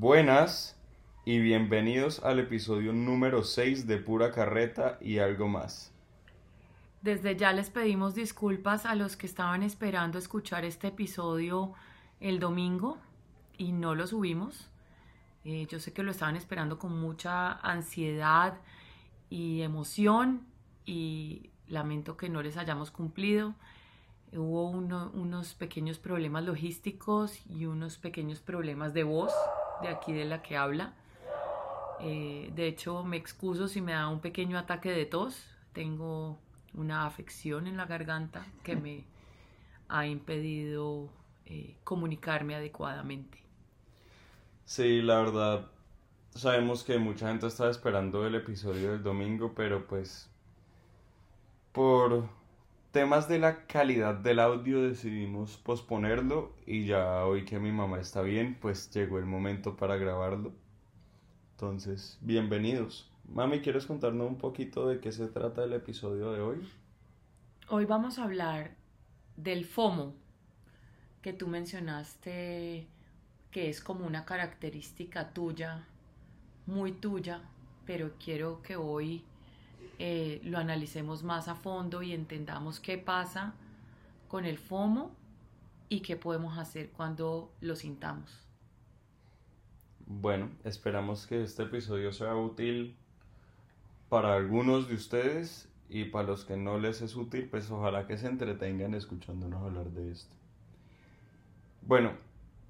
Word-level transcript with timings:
Buenas 0.00 0.76
y 1.24 1.40
bienvenidos 1.40 2.22
al 2.22 2.38
episodio 2.38 2.92
número 2.92 3.42
6 3.42 3.88
de 3.88 3.96
Pura 3.96 4.30
Carreta 4.30 4.96
y 5.00 5.18
algo 5.18 5.48
más. 5.48 5.92
Desde 7.02 7.34
ya 7.34 7.52
les 7.52 7.68
pedimos 7.68 8.14
disculpas 8.14 8.86
a 8.86 8.94
los 8.94 9.16
que 9.16 9.26
estaban 9.26 9.64
esperando 9.64 10.16
escuchar 10.16 10.64
este 10.64 10.86
episodio 10.86 11.72
el 12.20 12.38
domingo 12.38 12.98
y 13.56 13.72
no 13.72 13.96
lo 13.96 14.06
subimos. 14.06 14.70
Eh, 15.44 15.66
yo 15.68 15.80
sé 15.80 15.92
que 15.92 16.04
lo 16.04 16.12
estaban 16.12 16.36
esperando 16.36 16.78
con 16.78 16.96
mucha 17.00 17.54
ansiedad 17.54 18.56
y 19.28 19.62
emoción 19.62 20.46
y 20.86 21.50
lamento 21.66 22.16
que 22.16 22.28
no 22.28 22.40
les 22.40 22.56
hayamos 22.56 22.92
cumplido. 22.92 23.52
Hubo 24.32 24.70
unos 24.70 25.54
pequeños 25.54 25.98
problemas 25.98 26.44
logísticos 26.44 27.40
y 27.50 27.66
unos 27.66 27.98
pequeños 27.98 28.38
problemas 28.38 28.94
de 28.94 29.02
voz 29.02 29.32
de 29.82 29.88
aquí 29.88 30.12
de 30.12 30.24
la 30.24 30.42
que 30.42 30.56
habla. 30.56 30.94
Eh, 32.00 32.50
de 32.54 32.66
hecho, 32.68 33.02
me 33.04 33.16
excuso 33.16 33.68
si 33.68 33.80
me 33.80 33.92
da 33.92 34.08
un 34.08 34.20
pequeño 34.20 34.58
ataque 34.58 34.90
de 34.90 35.06
tos. 35.06 35.44
Tengo 35.72 36.38
una 36.74 37.06
afección 37.06 37.66
en 37.66 37.76
la 37.76 37.86
garganta 37.86 38.46
que 38.62 38.76
me 38.76 39.04
ha 39.88 40.06
impedido 40.06 41.08
eh, 41.46 41.76
comunicarme 41.84 42.54
adecuadamente. 42.54 43.38
Sí, 44.64 45.00
la 45.02 45.18
verdad, 45.18 45.70
sabemos 46.34 46.84
que 46.84 46.98
mucha 46.98 47.28
gente 47.28 47.46
está 47.46 47.70
esperando 47.70 48.26
el 48.26 48.34
episodio 48.34 48.92
del 48.92 49.02
domingo, 49.02 49.54
pero 49.54 49.86
pues 49.86 50.30
por 51.72 52.28
temas 52.90 53.28
de 53.28 53.38
la 53.38 53.66
calidad 53.66 54.14
del 54.14 54.38
audio 54.38 54.82
decidimos 54.82 55.56
posponerlo 55.58 56.54
y 56.66 56.86
ya 56.86 57.24
hoy 57.24 57.44
que 57.44 57.58
mi 57.58 57.70
mamá 57.70 58.00
está 58.00 58.22
bien, 58.22 58.56
pues 58.60 58.90
llegó 58.90 59.18
el 59.18 59.26
momento 59.26 59.76
para 59.76 59.96
grabarlo. 59.96 60.52
Entonces, 61.52 62.18
bienvenidos. 62.20 63.10
Mami, 63.26 63.60
¿quieres 63.60 63.84
contarnos 63.84 64.28
un 64.28 64.38
poquito 64.38 64.88
de 64.88 65.00
qué 65.00 65.12
se 65.12 65.26
trata 65.26 65.64
el 65.64 65.74
episodio 65.74 66.32
de 66.32 66.40
hoy? 66.40 66.68
Hoy 67.68 67.84
vamos 67.84 68.18
a 68.18 68.24
hablar 68.24 68.70
del 69.36 69.66
FOMO, 69.66 70.14
que 71.20 71.34
tú 71.34 71.46
mencionaste 71.46 72.86
que 73.50 73.68
es 73.68 73.82
como 73.82 74.06
una 74.06 74.24
característica 74.24 75.34
tuya, 75.34 75.86
muy 76.66 76.92
tuya, 76.92 77.42
pero 77.84 78.12
quiero 78.18 78.62
que 78.62 78.76
hoy 78.76 79.24
eh, 79.98 80.40
lo 80.44 80.58
analicemos 80.58 81.22
más 81.22 81.48
a 81.48 81.54
fondo 81.54 82.02
y 82.02 82.12
entendamos 82.12 82.80
qué 82.80 82.98
pasa 82.98 83.54
con 84.28 84.44
el 84.44 84.58
FOMO 84.58 85.10
y 85.88 86.00
qué 86.00 86.16
podemos 86.16 86.58
hacer 86.58 86.90
cuando 86.90 87.52
lo 87.60 87.74
sintamos. 87.76 88.30
Bueno, 90.06 90.50
esperamos 90.64 91.26
que 91.26 91.42
este 91.42 91.64
episodio 91.64 92.12
sea 92.12 92.34
útil 92.34 92.96
para 94.08 94.34
algunos 94.34 94.88
de 94.88 94.94
ustedes 94.94 95.68
y 95.88 96.04
para 96.04 96.28
los 96.28 96.44
que 96.44 96.56
no 96.56 96.78
les 96.78 97.02
es 97.02 97.16
útil, 97.16 97.48
pues 97.50 97.70
ojalá 97.70 98.06
que 98.06 98.16
se 98.18 98.26
entretengan 98.26 98.94
escuchándonos 98.94 99.62
hablar 99.62 99.90
de 99.90 100.12
esto. 100.12 100.34
Bueno. 101.82 102.12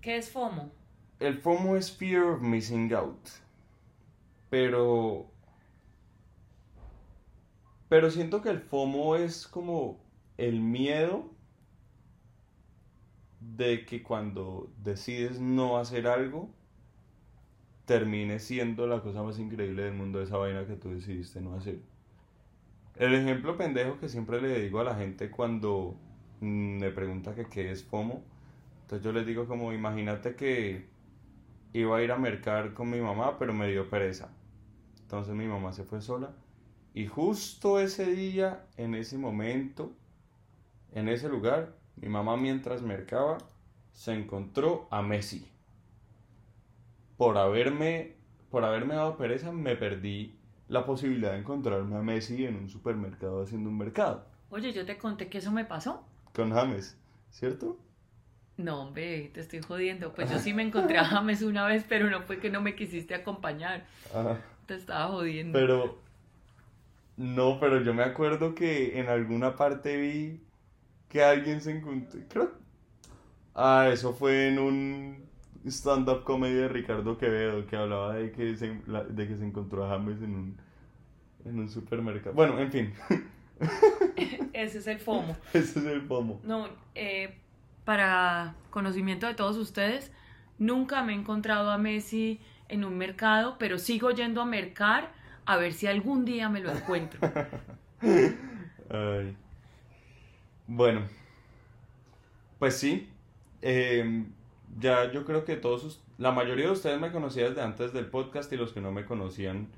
¿Qué 0.01 0.17
es 0.17 0.31
FOMO? 0.31 0.71
El 1.19 1.39
FOMO 1.39 1.77
es 1.77 1.91
Fear 1.91 2.23
of 2.23 2.41
Missing 2.41 2.93
Out. 2.95 3.29
Pero... 4.51 5.27
Pero 7.89 8.11
siento 8.11 8.43
que 8.43 8.51
el 8.51 8.61
FOMO 8.61 9.17
es 9.17 9.47
como 9.49 9.99
el 10.37 10.61
miedo 10.61 11.31
de 13.41 13.87
que 13.87 14.03
cuando 14.03 14.71
decides 14.83 15.41
no 15.41 15.79
hacer 15.79 16.07
algo, 16.07 16.51
termine 17.87 18.41
siendo 18.41 18.87
la 18.87 19.01
cosa 19.01 19.23
más 19.23 19.39
increíble 19.39 19.85
del 19.85 19.95
mundo 19.95 20.21
esa 20.21 20.37
vaina 20.37 20.67
que 20.67 20.77
tú 20.77 20.91
decidiste 20.91 21.41
no 21.41 21.55
hacer. 21.55 21.79
El 22.97 23.15
ejemplo 23.15 23.57
pendejo 23.57 23.99
que 23.99 24.09
siempre 24.09 24.43
le 24.43 24.61
digo 24.61 24.81
a 24.81 24.85
la 24.85 24.97
gente 24.97 25.31
cuando 25.31 25.97
me 26.41 26.91
pregunta 26.91 27.35
qué 27.35 27.71
es 27.71 27.85
FOMO, 27.85 28.23
entonces 28.83 29.05
yo 29.05 29.13
les 29.13 29.27
digo 29.27 29.47
como 29.47 29.73
imagínate 29.73 30.35
que 30.35 30.87
iba 31.73 31.97
a 31.97 32.03
ir 32.03 32.13
a 32.13 32.19
mercar 32.19 32.75
con 32.75 32.91
mi 32.91 33.01
mamá, 33.01 33.39
pero 33.39 33.55
me 33.55 33.69
dio 33.69 33.89
pereza. 33.89 34.29
Entonces 35.01 35.35
mi 35.35 35.47
mamá 35.47 35.73
se 35.73 35.85
fue 35.85 36.03
sola 36.03 36.35
y 36.99 37.07
justo 37.07 37.79
ese 37.79 38.07
día, 38.07 38.65
en 38.77 38.97
ese 38.97 39.19
momento, 39.19 39.93
en 40.93 41.09
ese 41.09 41.29
lugar, 41.29 41.77
mi 41.95 42.09
mamá 42.09 42.37
mientras 42.37 42.83
mercaba 42.83 43.39
se 43.93 44.15
encontró 44.15 44.89
a 44.91 45.01
Messi 45.01 45.47
por 47.17 47.39
haberme, 47.39 48.17
por 48.51 48.65
haberme 48.65 48.97
dado 48.97 49.17
pereza, 49.17 49.53
me 49.53 49.77
perdí 49.77 50.41
la 50.67 50.85
posibilidad 50.85 51.35
de 51.35 51.39
encontrarme 51.39 51.95
a 51.95 52.01
Messi 52.01 52.45
en 52.45 52.57
un 52.57 52.69
supermercado 52.69 53.45
haciendo 53.45 53.71
un 53.71 53.79
mercado. 53.79 54.27
Oye, 54.51 54.73
yo 54.73 54.85
te 54.85 54.99
conté 54.99 55.29
que 55.29 55.39
eso 55.39 55.53
me 55.53 55.65
pasó. 55.65 56.03
Con 56.35 56.51
James, 56.51 56.99
¿cierto? 57.31 57.79
No, 58.57 58.83
hombre, 58.83 59.31
te 59.33 59.39
estoy 59.39 59.63
jodiendo. 59.63 60.13
Pues 60.15 60.33
yo 60.33 60.41
sí 60.41 60.53
me 60.53 60.65
encontré 60.65 60.99
a 60.99 61.05
James 61.05 61.43
una 61.43 61.65
vez, 61.65 61.85
pero 61.89 62.11
no 62.11 62.23
fue 62.23 62.41
que 62.41 62.51
no 62.51 62.61
me 62.61 62.75
quisiste 62.75 63.15
acompañar. 63.15 63.87
Ajá. 64.13 64.41
Te 64.67 64.75
estaba 64.75 65.07
jodiendo. 65.07 65.57
Pero, 65.57 66.08
no, 67.19 67.59
pero 67.59 67.83
yo 67.83 67.93
me 67.95 68.05
acuerdo 68.05 68.55
que 68.55 69.01
en 69.01 69.09
alguna 69.09 69.57
parte 69.57 69.97
vi 70.01 70.41
que 71.09 71.25
alguien 71.25 71.61
se 71.61 71.73
encontró. 71.73 72.21
Creo. 72.29 72.53
Ah, 73.57 73.91
eso 73.93 74.13
fue 74.13 74.47
en 74.47 74.61
un 74.61 75.29
stand-up 75.67 76.23
comedy 76.23 76.55
de 76.55 76.69
Ricardo 76.69 77.19
Quevedo 77.19 77.67
que 77.67 77.77
hablaba 77.77 78.15
de 78.15 78.31
que 78.31 78.57
se, 78.57 78.69
de 78.69 79.29
que 79.29 79.37
se 79.37 79.45
encontró 79.45 79.85
a 79.85 79.89
James 79.89 80.23
en 80.23 80.33
un, 80.33 80.57
en 81.45 81.59
un 81.59 81.69
supermercado. 81.69 82.37
Bueno, 82.37 82.57
en 82.61 82.71
fin. 82.71 82.95
Ese 84.53 84.79
es 84.79 84.87
el 84.87 85.01
FOMO. 85.01 85.37
Ese 85.53 85.81
es 85.81 85.87
el 85.87 86.03
FOMO. 86.03 86.41
No, 86.45 86.69
eh, 86.95 87.37
para 87.85 88.55
conocimiento 88.71 89.27
de 89.27 89.35
todos 89.35 89.57
ustedes, 89.57 90.13
nunca 90.57 91.03
me 91.03 91.15
he 91.15 91.17
encontrado 91.17 91.73
a 91.73 91.79
Messi 91.79 92.41
en 92.69 92.85
un 92.85 92.97
mercado, 92.97 93.57
pero 93.59 93.77
sigo 93.81 94.13
yendo 94.13 94.41
a 94.41 94.45
mercar 94.45 95.18
a 95.49 95.57
ver 95.57 95.73
si 95.73 95.87
algún 95.87 96.27
día 96.27 96.51
me 96.51 96.61
lo 96.61 96.71
encuentro. 96.71 97.19
Ay. 98.91 99.35
Bueno, 100.67 101.09
pues 102.59 102.77
sí. 102.77 103.09
Eh, 103.63 104.27
ya 104.79 105.11
yo 105.11 105.25
creo 105.25 105.47
que 105.47 105.57
todos, 105.57 106.05
la 106.19 106.33
mayoría 106.33 106.67
de 106.67 106.73
ustedes 106.73 107.01
me 107.01 107.11
conocían 107.11 107.49
desde 107.49 107.63
antes 107.63 107.95
del 107.95 108.07
podcast 108.07 108.53
y 108.53 108.59
los 108.59 108.75
que 108.75 108.83
no 108.83 108.93
me 108.93 109.07
conocían, 109.07 109.69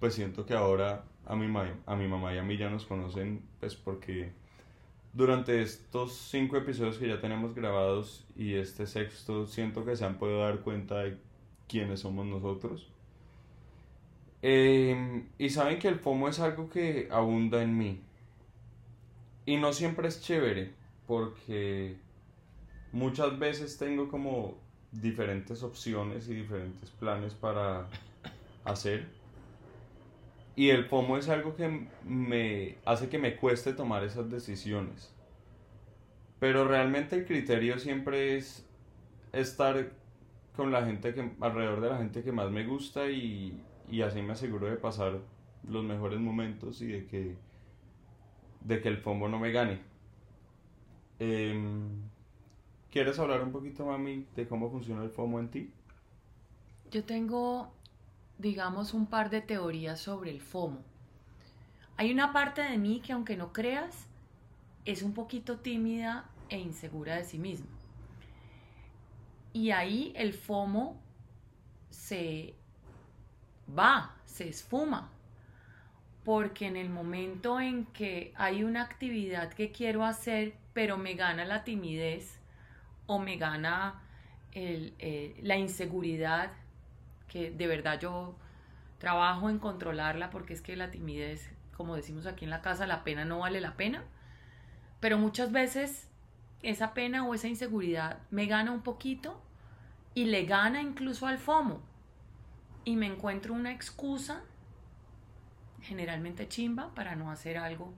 pues 0.00 0.14
siento 0.14 0.46
que 0.46 0.54
ahora 0.54 1.04
a 1.26 1.36
mi, 1.36 1.54
a 1.84 1.94
mi 1.94 2.08
mamá 2.08 2.32
y 2.32 2.38
a 2.38 2.42
mí 2.42 2.56
ya 2.56 2.70
nos 2.70 2.86
conocen, 2.86 3.42
pues 3.60 3.76
porque 3.76 4.32
durante 5.12 5.60
estos 5.60 6.14
cinco 6.14 6.56
episodios 6.56 6.96
que 6.96 7.06
ya 7.06 7.20
tenemos 7.20 7.54
grabados 7.54 8.26
y 8.34 8.54
este 8.54 8.86
sexto, 8.86 9.46
siento 9.46 9.84
que 9.84 9.94
se 9.94 10.06
han 10.06 10.16
podido 10.16 10.40
dar 10.40 10.60
cuenta 10.60 11.00
de 11.00 11.18
quiénes 11.68 12.00
somos 12.00 12.24
nosotros. 12.24 12.90
Em, 14.42 15.28
y 15.38 15.50
saben 15.50 15.78
que 15.78 15.88
el 15.88 15.98
FOMO 15.98 16.28
es 16.28 16.38
algo 16.38 16.70
que 16.70 17.08
abunda 17.10 17.62
en 17.62 17.76
mí. 17.76 18.00
Y 19.46 19.56
no 19.56 19.72
siempre 19.72 20.08
es 20.08 20.20
chévere, 20.22 20.72
porque 21.06 21.96
muchas 22.92 23.38
veces 23.38 23.78
tengo 23.78 24.08
como 24.08 24.58
diferentes 24.92 25.62
opciones 25.62 26.28
y 26.28 26.34
diferentes 26.34 26.90
planes 26.90 27.34
para 27.34 27.88
hacer. 28.64 29.06
Y 30.54 30.70
el 30.70 30.84
FOMO 30.84 31.18
es 31.18 31.28
algo 31.28 31.54
que 31.56 31.88
me 32.04 32.78
hace 32.84 33.08
que 33.08 33.18
me 33.18 33.36
cueste 33.36 33.72
tomar 33.72 34.04
esas 34.04 34.30
decisiones. 34.30 35.12
Pero 36.40 36.66
realmente 36.66 37.16
el 37.16 37.26
criterio 37.26 37.78
siempre 37.78 38.36
es 38.36 38.64
estar 39.32 39.90
con 40.56 40.72
la 40.72 40.84
gente 40.84 41.14
que 41.14 41.30
alrededor 41.40 41.80
de 41.80 41.90
la 41.90 41.98
gente 41.98 42.22
que 42.22 42.32
más 42.32 42.50
me 42.50 42.64
gusta 42.64 43.08
y, 43.08 43.60
y 43.90 44.02
así 44.02 44.22
me 44.22 44.32
aseguro 44.32 44.66
de 44.66 44.76
pasar 44.76 45.18
los 45.68 45.84
mejores 45.84 46.20
momentos 46.20 46.80
y 46.82 46.86
de 46.86 47.06
que 47.06 47.36
de 48.60 48.80
que 48.80 48.88
el 48.88 48.98
FOMO 48.98 49.28
no 49.28 49.38
me 49.38 49.52
gane. 49.52 49.80
Eh, 51.20 51.58
¿Quieres 52.90 53.18
hablar 53.18 53.42
un 53.42 53.52
poquito, 53.52 53.86
mami, 53.86 54.26
de 54.34 54.48
cómo 54.48 54.70
funciona 54.70 55.02
el 55.02 55.10
FOMO 55.10 55.40
en 55.40 55.50
ti? 55.50 55.70
Yo 56.90 57.04
tengo, 57.04 57.70
digamos, 58.38 58.94
un 58.94 59.06
par 59.06 59.30
de 59.30 59.40
teorías 59.40 60.00
sobre 60.00 60.30
el 60.30 60.40
FOMO. 60.40 60.82
Hay 61.96 62.12
una 62.12 62.32
parte 62.32 62.62
de 62.62 62.78
mí 62.78 63.00
que, 63.00 63.12
aunque 63.12 63.36
no 63.36 63.52
creas, 63.52 64.06
es 64.84 65.02
un 65.02 65.12
poquito 65.12 65.58
tímida 65.58 66.30
e 66.48 66.58
insegura 66.58 67.16
de 67.16 67.24
sí 67.24 67.38
misma. 67.38 67.68
Y 69.52 69.70
ahí 69.70 70.12
el 70.16 70.32
FOMO 70.32 70.96
se 71.90 72.54
va, 73.76 74.14
se 74.24 74.48
esfuma, 74.48 75.10
porque 76.24 76.66
en 76.66 76.76
el 76.76 76.90
momento 76.90 77.60
en 77.60 77.86
que 77.86 78.32
hay 78.36 78.64
una 78.64 78.82
actividad 78.82 79.52
que 79.52 79.72
quiero 79.72 80.04
hacer, 80.04 80.54
pero 80.72 80.96
me 80.98 81.14
gana 81.14 81.44
la 81.44 81.64
timidez, 81.64 82.38
o 83.06 83.18
me 83.18 83.36
gana 83.36 84.02
eh, 84.52 85.38
la 85.42 85.56
inseguridad 85.56 86.50
que 87.26 87.50
de 87.50 87.66
verdad 87.66 87.98
yo 88.00 88.36
trabajo 88.98 89.48
en 89.48 89.58
controlarla 89.58 90.30
porque 90.30 90.52
es 90.52 90.60
que 90.60 90.76
la 90.76 90.90
timidez, 90.90 91.50
como 91.76 91.96
decimos 91.96 92.26
aquí 92.26 92.44
en 92.44 92.50
la 92.50 92.60
casa, 92.60 92.86
la 92.86 93.04
pena 93.04 93.24
no 93.24 93.40
vale 93.40 93.60
la 93.60 93.76
pena. 93.76 94.04
Pero 95.00 95.16
muchas 95.18 95.52
veces 95.52 96.08
esa 96.62 96.92
pena 96.92 97.26
o 97.26 97.34
esa 97.34 97.48
inseguridad 97.48 98.18
me 98.30 98.46
gana 98.46 98.72
un 98.72 98.82
poquito 98.82 99.40
y 100.14 100.24
le 100.24 100.44
gana 100.44 100.82
incluso 100.82 101.26
al 101.26 101.38
FOMO. 101.38 101.80
Y 102.88 102.96
me 102.96 103.04
encuentro 103.04 103.52
una 103.52 103.70
excusa, 103.70 104.42
generalmente 105.82 106.48
chimba, 106.48 106.94
para 106.94 107.16
no 107.16 107.30
hacer 107.30 107.58
algo 107.58 107.92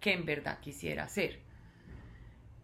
que 0.00 0.12
en 0.12 0.26
verdad 0.26 0.58
quisiera 0.58 1.04
hacer. 1.04 1.38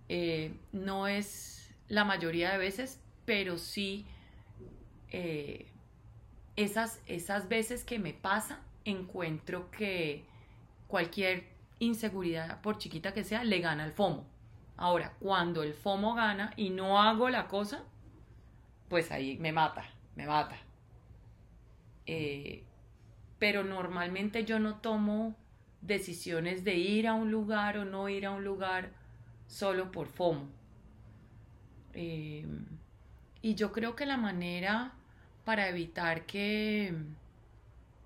Eh, 0.09 0.53
no 0.73 1.07
es 1.07 1.73
la 1.87 2.05
mayoría 2.05 2.51
de 2.51 2.59
veces, 2.59 3.01
pero 3.25 3.57
sí 3.57 4.05
eh, 5.13 5.71
esas, 6.57 7.01
esas 7.07 7.49
veces 7.49 7.85
que 7.85 8.01
me 8.01 8.15
pasa, 8.15 8.59
encuentro 8.85 9.71
que 9.71 10.25
cualquier 10.89 11.45
inseguridad, 11.79 12.61
por 12.63 12.79
chiquita 12.79 13.15
que 13.15 13.23
sea, 13.23 13.45
le 13.45 13.61
gana 13.61 13.85
al 13.85 13.93
FOMO. 13.93 14.27
Ahora, 14.77 15.15
cuando 15.21 15.63
el 15.63 15.75
FOMO 15.75 16.17
gana 16.17 16.53
y 16.57 16.71
no 16.71 17.01
hago 17.01 17.31
la 17.31 17.47
cosa, 17.47 17.85
pues 18.89 19.13
ahí 19.13 19.39
me 19.39 19.53
mata, 19.53 19.85
me 20.17 20.27
mata. 20.27 20.59
Eh, 22.09 22.63
pero 23.39 23.63
normalmente 23.65 24.47
yo 24.47 24.59
no 24.59 24.77
tomo 24.77 25.37
decisiones 25.83 26.65
de 26.65 26.75
ir 26.75 27.07
a 27.07 27.13
un 27.13 27.31
lugar 27.31 27.77
o 27.77 27.85
no 27.85 28.09
ir 28.09 28.25
a 28.25 28.31
un 28.31 28.45
lugar 28.45 28.91
solo 29.47 29.93
por 29.93 30.09
FOMO. 30.09 30.49
Eh, 31.93 32.47
y 33.43 33.55
yo 33.55 33.73
creo 33.73 33.95
que 33.95 34.07
la 34.07 34.17
manera 34.17 34.95
para 35.45 35.69
evitar 35.69 36.25
que, 36.25 36.95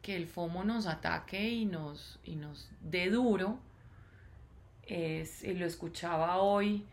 que 0.02 0.16
el 0.16 0.26
FOMO 0.26 0.64
nos 0.64 0.87
ataque 0.87 1.48
y 1.48 1.64
nos, 1.64 2.19
y 2.25 2.34
nos 2.34 2.70
dé 2.81 3.08
duro 3.08 3.60
es, 4.82 5.44
y 5.44 5.55
lo 5.55 5.64
escuchaba 5.64 6.38
hoy 6.38 6.84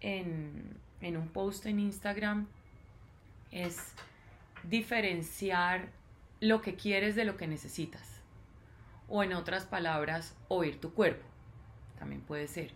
en, 0.00 0.78
en 1.00 1.16
un 1.16 1.28
post 1.28 1.66
en 1.66 1.80
Instagram, 1.80 2.46
es 3.50 3.92
diferenciar 4.62 5.88
lo 6.44 6.60
que 6.60 6.74
quieres 6.74 7.16
de 7.16 7.24
lo 7.24 7.38
que 7.38 7.46
necesitas. 7.46 8.20
O 9.08 9.22
en 9.22 9.32
otras 9.32 9.64
palabras, 9.64 10.36
oír 10.48 10.78
tu 10.78 10.92
cuerpo. 10.92 11.24
También 11.98 12.20
puede 12.20 12.48
ser. 12.48 12.72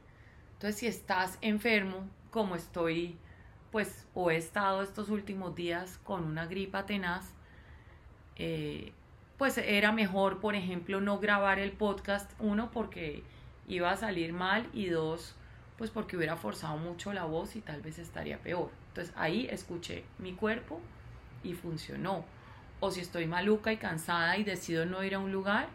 Entonces, 0.55 0.81
si 0.81 0.87
estás 0.87 1.37
enfermo, 1.43 2.09
como 2.31 2.56
estoy, 2.56 3.19
pues, 3.70 4.06
o 4.15 4.31
he 4.31 4.37
estado 4.37 4.82
estos 4.82 5.11
últimos 5.11 5.55
días 5.55 5.99
con 6.03 6.25
una 6.25 6.47
gripa 6.47 6.87
tenaz, 6.87 7.35
eh, 8.37 8.93
pues 9.37 9.59
era 9.59 9.93
mejor, 9.93 10.41
por 10.41 10.55
ejemplo, 10.55 11.03
no 11.03 11.19
grabar 11.19 11.59
el 11.59 11.73
podcast, 11.73 12.31
uno, 12.38 12.71
porque 12.71 13.23
iba 13.69 13.91
a 13.91 13.97
salir 13.97 14.32
mal 14.32 14.67
y 14.73 14.87
dos, 14.87 15.37
pues 15.76 15.91
porque 15.91 16.17
hubiera 16.17 16.37
forzado 16.37 16.79
mucho 16.79 17.12
la 17.12 17.25
voz 17.25 17.55
y 17.55 17.61
tal 17.61 17.82
vez 17.82 17.99
estaría 17.99 18.38
peor. 18.38 18.71
Entonces 18.88 19.14
ahí 19.17 19.47
escuché 19.50 20.05
mi 20.19 20.32
cuerpo 20.32 20.81
y 21.44 21.53
funcionó. 21.53 22.25
O 22.81 22.91
si 22.91 23.01
estoy 23.01 23.27
maluca 23.27 23.73
y 23.73 23.77
cansada 23.77 24.37
y 24.37 24.45
decido 24.45 24.87
no 24.87 25.03
ir 25.03 25.15
a 25.15 25.19
un 25.19 25.33
lugar, 25.33 25.69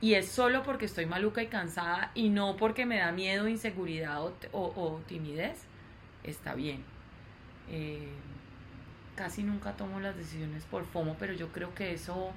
y 0.00 0.14
es 0.14 0.28
solo 0.28 0.62
porque 0.62 0.86
estoy 0.86 1.04
maluca 1.04 1.42
y 1.42 1.48
cansada 1.48 2.10
y 2.14 2.30
no 2.30 2.56
porque 2.56 2.86
me 2.86 2.98
da 2.98 3.12
miedo, 3.12 3.48
inseguridad 3.48 4.22
o, 4.52 5.00
timidez, 5.06 5.64
está 6.24 6.54
bien. 6.54 6.82
Eh, 7.68 8.08
casi 9.14 9.42
nunca 9.42 9.76
tomo 9.76 10.00
las 10.00 10.16
decisiones 10.16 10.64
por 10.64 10.86
FOMO, 10.86 11.16
pero 11.18 11.34
yo 11.34 11.48
creo 11.48 11.74
que 11.74 11.92
eso, 11.92 12.32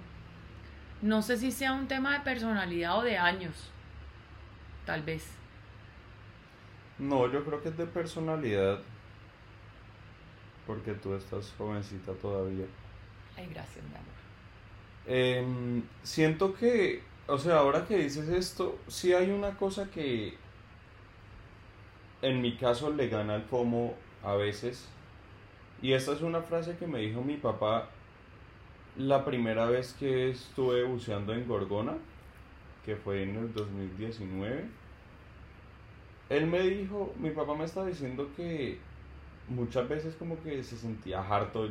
no 1.02 1.22
sé 1.22 1.38
si 1.38 1.52
sea 1.52 1.72
un 1.72 1.88
tema 1.88 2.12
de 2.18 2.20
personalidad 2.20 2.98
o 3.00 3.04
de 3.04 3.18
años, 3.18 3.70
tal 4.86 5.02
vez. 5.02 5.26
No, 7.00 7.32
yo 7.32 7.46
creo 7.46 7.62
que 7.62 7.70
es 7.70 7.78
de 7.78 7.86
personalidad, 7.86 8.82
porque 10.68 10.94
tú 10.94 11.14
estás 11.16 11.54
jovencita 11.58 12.12
todavía. 12.14 12.66
Ay, 13.38 13.48
gracias, 13.54 13.84
mi 13.86 13.96
amor. 13.96 14.14
Em, 15.06 15.84
siento 16.04 16.54
que 16.54 17.02
o 17.28 17.38
sea, 17.38 17.60
ahora 17.60 17.86
que 17.86 17.98
dices 17.98 18.28
esto, 18.28 18.78
sí 18.88 19.14
hay 19.14 19.32
una 19.32 19.56
cosa 19.56 19.90
que 19.90 20.34
en 22.22 22.42
mi 22.42 22.56
caso 22.58 22.92
le 22.92 23.08
gana 23.08 23.36
el 23.36 23.44
FOMO 23.44 23.96
a 24.24 24.36
veces. 24.36 24.88
Y 25.82 25.94
esta 25.94 26.14
es 26.14 26.22
una 26.22 26.42
frase 26.42 26.76
que 26.78 26.88
me 26.88 27.00
dijo 27.00 27.22
mi 27.22 27.38
papá 27.38 27.90
la 28.98 29.24
primera 29.26 29.66
vez 29.66 29.94
que 29.94 30.30
estuve 30.32 30.84
buceando 30.84 31.34
en 31.34 31.48
Gorgona, 31.48 31.94
que 32.86 32.96
fue 32.98 33.24
en 33.24 33.38
el 33.38 33.54
2019. 33.54 34.66
Él 36.30 36.48
me 36.48 36.62
dijo, 36.62 37.14
mi 37.18 37.32
papá 37.32 37.56
me 37.56 37.66
está 37.66 37.86
diciendo 37.86 38.30
que 38.36 38.80
muchas 39.48 39.88
veces 39.88 40.16
como 40.16 40.42
que 40.44 40.64
se 40.64 40.78
sentía 40.78 41.22
harto 41.22 41.70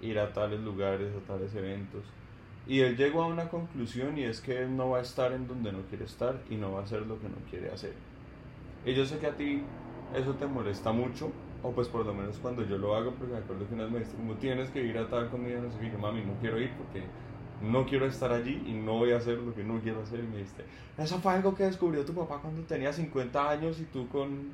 ir 0.00 0.18
a 0.18 0.32
tales 0.32 0.60
lugares, 0.60 1.12
a 1.14 1.26
tales 1.26 1.54
eventos 1.54 2.04
y 2.66 2.80
él 2.80 2.96
llegó 2.96 3.22
a 3.22 3.26
una 3.26 3.48
conclusión 3.48 4.18
y 4.18 4.24
es 4.24 4.40
que 4.40 4.62
él 4.62 4.76
no 4.76 4.90
va 4.90 4.98
a 4.98 5.02
estar 5.02 5.32
en 5.32 5.48
donde 5.48 5.72
no 5.72 5.80
quiere 5.88 6.04
estar 6.04 6.36
y 6.50 6.56
no 6.56 6.72
va 6.72 6.80
a 6.80 6.84
hacer 6.84 7.06
lo 7.06 7.20
que 7.20 7.28
no 7.28 7.36
quiere 7.50 7.70
hacer. 7.70 7.92
Y 8.84 8.94
yo 8.94 9.04
sé 9.04 9.18
que 9.18 9.26
a 9.26 9.36
ti 9.36 9.62
eso 10.14 10.34
te 10.34 10.46
molesta 10.46 10.92
mucho, 10.92 11.32
o 11.62 11.72
pues 11.72 11.88
por 11.88 12.04
lo 12.06 12.14
menos 12.14 12.38
cuando 12.38 12.64
yo 12.64 12.78
lo 12.78 12.94
hago, 12.94 13.12
porque 13.12 13.32
me 13.32 13.38
acuerdo 13.38 13.66
que 13.66 13.74
una 13.74 13.84
vez 13.84 13.92
me 13.92 13.98
dijiste 13.98 14.18
como 14.18 14.34
tienes 14.34 14.70
que 14.70 14.82
ir 14.82 14.96
a 14.98 15.08
tal 15.08 15.28
comida, 15.30 15.60
no 15.60 15.70
sé 15.70 15.78
qué, 15.80 15.96
mami, 15.96 16.22
no 16.22 16.34
quiero 16.40 16.60
ir 16.60 16.70
porque 16.76 17.02
no 17.60 17.84
quiero 17.86 18.06
estar 18.06 18.32
allí 18.32 18.62
y 18.66 18.72
no 18.72 18.98
voy 18.98 19.12
a 19.12 19.16
hacer 19.16 19.38
lo 19.38 19.54
que 19.54 19.64
no 19.64 19.80
quiero 19.80 20.02
hacer. 20.02 20.20
Y 20.20 20.28
me 20.28 20.36
dijiste, 20.36 20.64
eso 20.96 21.18
fue 21.18 21.32
algo 21.32 21.54
que 21.54 21.64
descubrió 21.64 22.04
tu 22.04 22.14
papá 22.14 22.38
cuando 22.40 22.62
tenía 22.62 22.92
50 22.92 23.50
años 23.50 23.80
y 23.80 23.84
tú 23.84 24.08
con, 24.08 24.52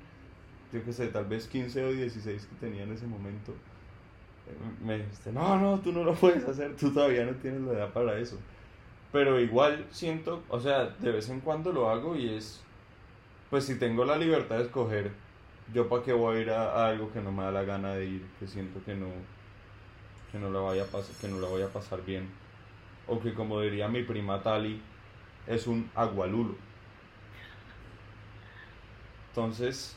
yo 0.73 0.83
qué 0.85 0.93
sé, 0.93 1.09
tal 1.09 1.27
vez 1.27 1.47
15 1.49 1.85
o 1.85 1.93
16 1.93 2.47
que 2.47 2.67
tenía 2.67 2.85
en 2.85 2.93
ese 2.93 3.07
momento 3.07 3.53
me 4.83 4.99
dijiste, 4.99 5.33
no, 5.33 5.59
no, 5.59 5.81
tú 5.81 5.93
no 5.93 6.05
lo 6.05 6.15
puedes 6.15 6.45
hacer, 6.45 6.77
tú 6.77 6.93
todavía 6.93 7.25
no 7.25 7.33
tienes 7.33 7.61
la 7.63 7.73
edad 7.73 7.93
para 7.93 8.19
eso. 8.19 8.39
Pero 9.13 9.41
igual 9.41 9.87
siento, 9.91 10.43
o 10.49 10.61
sea, 10.61 10.87
de 10.87 11.13
vez 11.13 11.29
en 11.31 11.41
cuando 11.41 11.73
lo 11.73 11.89
hago 11.89 12.17
y 12.17 12.35
es, 12.35 12.63
pues 13.51 13.65
si 13.65 13.79
tengo 13.79 14.05
la 14.05 14.17
libertad 14.17 14.59
de 14.59 14.65
escoger, 14.65 15.13
yo 15.73 15.89
para 15.89 16.03
qué 16.03 16.13
voy 16.13 16.37
a 16.37 16.41
ir 16.41 16.51
a, 16.51 16.87
algo 16.89 17.13
que 17.13 17.21
no 17.21 17.33
me 17.33 17.45
da 17.45 17.51
la 17.51 17.65
gana 17.65 17.95
de 17.95 18.07
ir, 18.07 18.27
que 18.39 18.47
siento 18.47 18.83
que 18.85 18.95
no, 18.95 19.09
que 20.31 20.39
no 20.39 20.51
la 20.51 20.61
vaya 20.61 20.83
a 20.83 20.87
pasar, 20.87 21.15
que 21.21 21.29
no 21.29 21.41
la 21.41 21.49
voy 21.49 21.63
a 21.63 21.69
pasar 21.69 22.05
bien. 22.05 22.29
O 23.07 23.21
que 23.21 23.35
como 23.35 23.61
diría 23.61 23.89
mi 23.89 24.03
prima 24.03 24.43
Tali, 24.43 24.81
es 25.47 25.67
un 25.67 25.91
agualulo. 25.95 26.57
Entonces, 29.29 29.97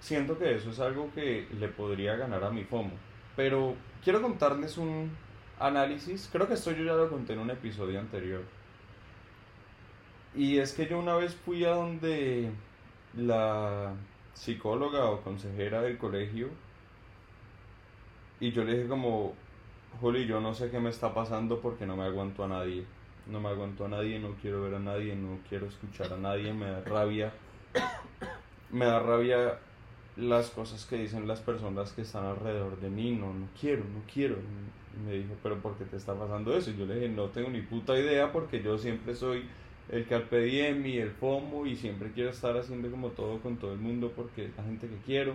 siento 0.00 0.38
que 0.38 0.54
eso 0.54 0.70
es 0.70 0.80
algo 0.80 1.10
que 1.14 1.46
le 1.58 1.68
podría 1.68 2.16
ganar 2.16 2.42
a 2.44 2.50
mi 2.50 2.64
FOMO. 2.64 3.05
Pero 3.36 3.74
quiero 4.02 4.22
contarles 4.22 4.78
un 4.78 5.10
análisis, 5.60 6.28
creo 6.32 6.48
que 6.48 6.54
esto 6.54 6.72
yo 6.72 6.84
ya 6.84 6.94
lo 6.94 7.08
conté 7.10 7.34
en 7.34 7.40
un 7.40 7.50
episodio 7.50 8.00
anterior. 8.00 8.42
Y 10.34 10.58
es 10.58 10.72
que 10.72 10.86
yo 10.86 10.98
una 10.98 11.14
vez 11.16 11.34
fui 11.34 11.64
a 11.64 11.70
donde 11.70 12.50
la 13.14 13.94
psicóloga 14.34 15.06
o 15.06 15.22
consejera 15.22 15.80
del 15.82 15.96
colegio 15.96 16.50
y 18.38 18.52
yo 18.52 18.64
le 18.64 18.76
dije 18.76 18.88
como, 18.88 19.34
Juli, 20.00 20.26
yo 20.26 20.40
no 20.40 20.52
sé 20.54 20.70
qué 20.70 20.78
me 20.78 20.90
está 20.90 21.14
pasando 21.14 21.60
porque 21.60 21.86
no 21.86 21.96
me 21.96 22.04
aguanto 22.04 22.44
a 22.44 22.48
nadie. 22.48 22.84
No 23.26 23.40
me 23.40 23.48
aguanto 23.48 23.86
a 23.86 23.88
nadie, 23.88 24.18
no 24.18 24.34
quiero 24.40 24.62
ver 24.62 24.74
a 24.74 24.78
nadie, 24.78 25.16
no 25.16 25.38
quiero 25.48 25.66
escuchar 25.66 26.12
a 26.12 26.16
nadie, 26.16 26.52
me 26.52 26.70
da 26.70 26.80
rabia. 26.82 27.32
Me 28.70 28.84
da 28.84 29.00
rabia 29.00 29.58
las 30.16 30.50
cosas 30.50 30.86
que 30.86 30.96
dicen 30.96 31.28
las 31.28 31.40
personas 31.40 31.92
que 31.92 32.02
están 32.02 32.24
alrededor 32.24 32.80
de 32.80 32.88
mí, 32.88 33.12
no, 33.12 33.34
no 33.34 33.48
quiero, 33.58 33.84
no 33.84 34.00
quiero. 34.12 34.36
Me 35.04 35.12
dijo, 35.12 35.34
pero 35.42 35.60
¿por 35.60 35.76
qué 35.76 35.84
te 35.84 35.96
está 35.96 36.14
pasando 36.14 36.56
eso? 36.56 36.70
Y 36.70 36.76
yo 36.76 36.86
le 36.86 36.94
dije, 36.94 37.08
no 37.08 37.26
tengo 37.26 37.50
ni 37.50 37.60
puta 37.60 37.98
idea 37.98 38.32
porque 38.32 38.62
yo 38.62 38.78
siempre 38.78 39.14
soy 39.14 39.44
el 39.90 40.06
carpe 40.06 40.40
diem 40.40 40.84
y 40.86 40.98
el 40.98 41.10
FOMO 41.10 41.66
y 41.66 41.76
siempre 41.76 42.10
quiero 42.12 42.30
estar 42.30 42.56
haciendo 42.56 42.90
como 42.90 43.10
todo 43.10 43.40
con 43.40 43.56
todo 43.56 43.72
el 43.72 43.78
mundo 43.78 44.12
porque 44.16 44.50
la 44.56 44.64
gente 44.64 44.88
que 44.88 44.96
quiero. 45.04 45.34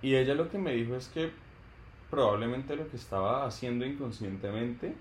Y 0.00 0.14
ella 0.14 0.34
lo 0.34 0.50
que 0.50 0.58
me 0.58 0.72
dijo 0.72 0.96
es 0.96 1.08
que 1.08 1.30
probablemente 2.10 2.76
lo 2.76 2.88
que 2.88 2.96
estaba 2.96 3.46
haciendo 3.46 3.84
inconscientemente 3.84 4.94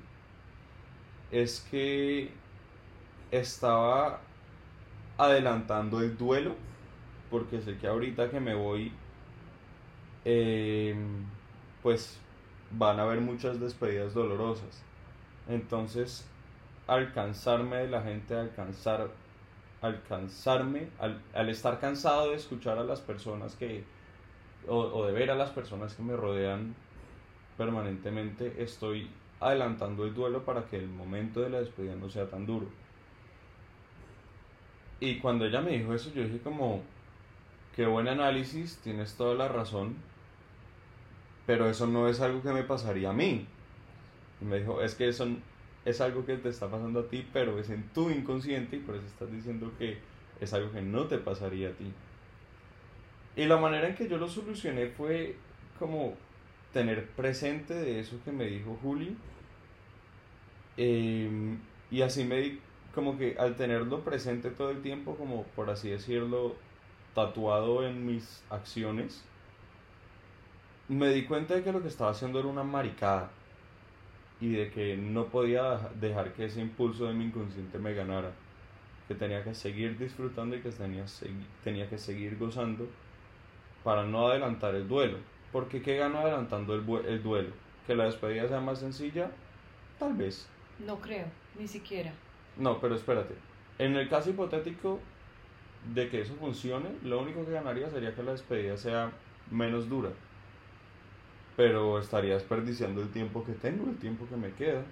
es 1.32 1.66
que 1.72 2.30
estaba 3.32 4.20
adelantando 5.18 6.02
el 6.02 6.18
duelo 6.18 6.56
porque 7.36 7.60
sé 7.60 7.78
que 7.78 7.86
ahorita 7.86 8.30
que 8.30 8.40
me 8.40 8.56
voy, 8.56 8.94
em, 10.24 11.26
pues 11.84 12.18
van 12.72 12.98
a 12.98 13.04
haber 13.04 13.20
muchas 13.20 13.60
despedidas 13.60 14.14
dolorosas. 14.14 14.82
Entonces, 15.50 16.26
alcanzarme 16.88 17.76
de 17.76 17.88
la 17.90 18.04
gente, 18.04 18.36
alcanzar, 18.36 19.10
alcanzarme, 19.82 20.88
al, 20.98 21.50
estar 21.50 21.78
cansado 21.82 22.30
de 22.30 22.38
escuchar 22.38 22.78
a 22.78 22.86
las 22.86 23.02
personas 23.02 23.54
que, 23.58 23.84
o, 24.66 25.06
de 25.06 25.12
ver 25.12 25.30
a 25.30 25.36
las 25.36 25.50
personas 25.50 25.94
que 25.94 26.04
me 26.04 26.16
rodean 26.16 26.74
permanentemente 27.58 28.64
estoy 28.64 29.10
adelantando 29.42 30.06
el 30.06 30.14
duelo 30.14 30.46
para 30.46 30.64
que 30.68 30.78
el 30.78 30.88
momento 30.88 31.42
de 31.42 31.50
la 31.50 31.60
despedida 31.60 31.96
no 31.96 32.10
sea 32.10 32.30
tan 32.30 32.46
duro. 32.46 32.68
Y 35.02 35.20
cuando 35.20 35.46
ella 35.46 35.60
me 35.60 35.72
dijo 35.72 35.94
eso, 35.94 36.14
yo 36.14 36.24
dije 36.24 36.40
como, 36.40 36.95
qué 37.76 37.86
buen 37.86 38.08
análisis, 38.08 38.78
tienes 38.78 39.16
toda 39.16 39.36
la 39.36 39.48
razón, 39.48 39.96
pero 41.46 41.70
eso 41.70 41.88
no 41.88 42.08
es 42.08 42.22
algo 42.22 42.42
que 42.42 42.54
me 42.54 42.64
pasaría 42.64 43.10
a 43.10 43.14
mí. 43.14 43.46
Me 44.42 44.60
dijo, 44.60 44.82
es 44.82 44.96
que 44.96 45.08
eso 45.10 45.28
es 45.84 46.02
algo 46.02 46.26
que 46.26 46.38
te 46.38 46.50
está 46.50 46.70
pasando 46.70 47.02
a 47.02 47.08
ti, 47.08 47.28
pero 47.34 47.60
es 47.60 47.70
en 47.70 47.84
tu 47.90 48.10
inconsciente 48.10 48.78
y 48.78 48.80
por 48.80 48.96
eso 48.96 49.06
estás 49.06 49.32
diciendo 49.32 49.72
que 49.78 49.98
es 50.40 50.54
algo 50.54 50.72
que 50.72 50.82
no 50.82 51.06
te 51.06 51.18
pasaría 51.18 51.70
a 51.70 51.74
ti. 51.74 51.92
Y 53.36 53.46
la 53.46 53.58
manera 53.58 53.88
en 53.88 53.96
que 53.96 54.08
yo 54.08 54.18
lo 54.18 54.28
solucioné 54.28 54.88
fue 54.88 55.36
como 55.78 56.16
tener 56.72 57.06
presente 57.10 57.74
de 57.74 58.00
eso 58.00 58.18
que 58.24 58.32
me 58.32 58.46
dijo 58.46 58.78
Juli. 58.82 59.18
Em, 60.78 61.58
y 61.92 62.02
así 62.02 62.24
me 62.24 62.38
di, 62.38 62.60
como 62.94 63.18
que 63.18 63.36
al 63.38 63.56
tenerlo 63.56 64.02
presente 64.02 64.50
todo 64.50 64.72
el 64.72 64.82
tiempo, 64.82 65.16
como 65.16 65.44
por 65.56 65.70
así 65.70 65.90
decirlo, 65.90 66.56
tatuado 67.16 67.88
en 67.88 68.06
mis 68.06 68.44
acciones, 68.52 69.24
me 70.88 71.10
di 71.10 71.26
cuenta 71.26 71.56
de 71.56 71.64
que 71.64 71.72
lo 71.72 71.82
que 71.82 71.88
estaba 71.88 72.12
haciendo 72.12 72.40
era 72.40 72.48
una 72.48 72.64
maricada 72.64 73.32
y 74.40 74.52
de 74.52 74.70
que 74.70 74.98
no 74.98 75.26
podía 75.26 75.80
dejar 76.00 76.34
que 76.34 76.46
ese 76.46 76.62
impulso 76.62 77.06
de 77.08 77.14
mi 77.14 77.26
inconsciente 77.26 77.80
me 77.80 77.94
ganara, 77.94 78.32
que 79.08 79.16
tenía 79.16 79.44
que 79.44 79.56
seguir 79.56 79.98
disfrutando 79.98 80.56
y 80.56 80.62
que 80.62 80.70
tenía, 80.70 81.06
tenía 81.64 81.90
que 81.90 81.98
seguir 81.98 82.38
gozando 82.38 82.86
para 83.84 84.04
no 84.04 84.28
adelantar 84.28 84.76
el 84.76 84.88
duelo. 84.88 85.18
Porque 85.52 85.82
¿qué 85.82 85.96
gano 85.96 86.20
adelantando 86.20 86.76
el, 86.76 86.84
el 87.08 87.24
duelo? 87.24 87.52
¿Que 87.88 87.96
la 87.96 88.06
despedida 88.06 88.48
sea 88.48 88.60
más 88.60 88.80
sencilla? 88.80 89.32
Tal 89.98 90.14
vez. 90.14 90.48
No 90.86 91.00
creo, 91.00 91.28
ni 91.58 91.68
siquiera. 91.68 92.12
No, 92.58 92.80
pero 92.82 92.96
espérate. 92.96 93.36
En 93.80 93.96
el 93.96 94.10
caso 94.10 94.30
hipotético 94.32 95.00
de 95.94 96.10
que 96.10 96.22
eso 96.22 96.34
funcione, 96.36 96.90
lo 97.04 97.22
único 97.22 97.46
que 97.46 97.52
ganaría 97.52 97.90
sería 97.90 98.16
que 98.16 98.24
la 98.24 98.32
despedida 98.32 98.78
sea 98.78 99.12
menos 99.52 99.88
dura 99.88 100.10
pero 101.56 102.00
estaría 102.00 102.34
desperdiciando 102.34 103.02
el 103.02 103.10
tiempo 103.10 103.44
que 103.46 103.54
tengo, 103.54 103.90
el 103.90 103.98
tiempo 103.98 104.28
que 104.28 104.36
me 104.36 104.52
queda, 104.52 104.84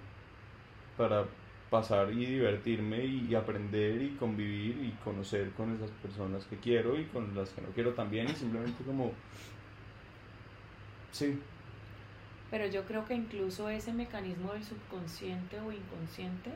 para 0.96 1.26
pasar 1.70 2.12
y 2.12 2.24
divertirme 2.24 3.04
y 3.04 3.34
aprender 3.34 4.00
y 4.00 4.10
convivir 4.10 4.76
y 4.84 4.90
conocer 5.02 5.50
con 5.52 5.74
esas 5.74 5.90
personas 5.90 6.44
que 6.46 6.56
quiero 6.56 6.98
y 6.98 7.04
con 7.06 7.34
las 7.34 7.50
que 7.50 7.62
no 7.62 7.68
quiero 7.68 7.92
también 7.94 8.28
y 8.28 8.34
simplemente 8.34 8.82
como... 8.84 9.12
Sí. 11.10 11.38
Pero 12.50 12.66
yo 12.66 12.84
creo 12.84 13.04
que 13.04 13.14
incluso 13.14 13.68
ese 13.68 13.92
mecanismo 13.92 14.52
del 14.52 14.62
subconsciente 14.62 15.58
o 15.60 15.72
inconsciente 15.72 16.50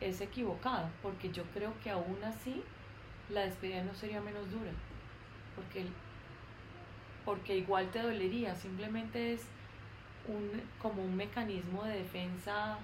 es 0.00 0.20
equivocado, 0.20 0.88
porque 1.02 1.30
yo 1.30 1.42
creo 1.52 1.74
que 1.82 1.90
aún 1.90 2.18
así 2.24 2.62
la 3.30 3.42
despedida 3.42 3.82
no 3.82 3.94
sería 3.94 4.20
menos 4.20 4.50
dura, 4.50 4.70
porque 5.56 5.86
porque 7.24 7.58
igual 7.58 7.90
te 7.90 8.02
dolería, 8.02 8.54
simplemente 8.56 9.34
es 9.34 9.42
un, 10.26 10.62
como 10.80 11.04
un 11.04 11.16
mecanismo 11.16 11.84
de 11.84 11.98
defensa 11.98 12.78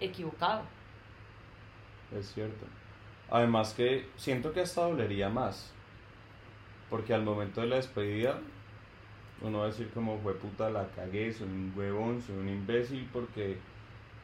equivocado. 0.00 0.62
Es 2.16 2.32
cierto. 2.32 2.66
Además 3.30 3.74
que 3.74 4.08
siento 4.16 4.52
que 4.52 4.60
hasta 4.60 4.82
dolería 4.82 5.28
más, 5.28 5.72
porque 6.90 7.14
al 7.14 7.22
momento 7.22 7.60
de 7.60 7.66
la 7.66 7.76
despedida 7.76 8.38
uno 9.40 9.58
va 9.58 9.64
a 9.64 9.68
decir 9.68 9.90
como 9.90 10.18
fue 10.18 10.34
puta 10.34 10.70
la 10.70 10.88
cagué, 10.88 11.32
soy 11.32 11.48
un 11.48 11.72
huevón, 11.74 12.22
soy 12.22 12.36
un 12.36 12.48
imbécil 12.48 13.08
porque 13.12 13.58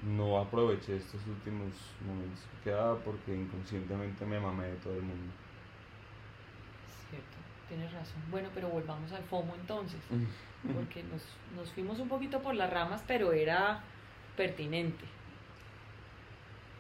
no 0.03 0.39
aproveché 0.39 0.97
estos 0.97 1.27
últimos 1.27 1.73
momentos 2.07 2.41
que 2.41 2.71
quedaba 2.71 2.99
porque 2.99 3.35
inconscientemente 3.35 4.25
me 4.25 4.39
mamé 4.39 4.69
de 4.69 4.77
todo 4.77 4.95
el 4.95 5.03
mundo 5.03 5.33
tienes 7.69 7.93
razón. 7.93 8.21
Bueno, 8.31 8.49
pero 8.55 8.69
volvamos 8.69 9.13
al 9.13 9.23
FOMO 9.25 9.55
entonces, 9.55 10.01
porque 10.75 11.03
nos, 11.05 11.23
nos 11.55 11.71
fuimos 11.73 11.99
un 12.01 12.09
poquito 12.09 12.41
por 12.43 12.55
las 12.55 12.71
ramas, 12.71 13.05
pero 13.07 13.33
era 13.33 13.83
pertinente. 14.37 15.05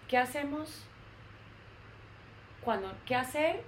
¿Qué 0.09 0.17
hacemos 0.17 0.85
cuando, 2.63 2.93
qué 3.05 3.15
hacer 3.15 3.63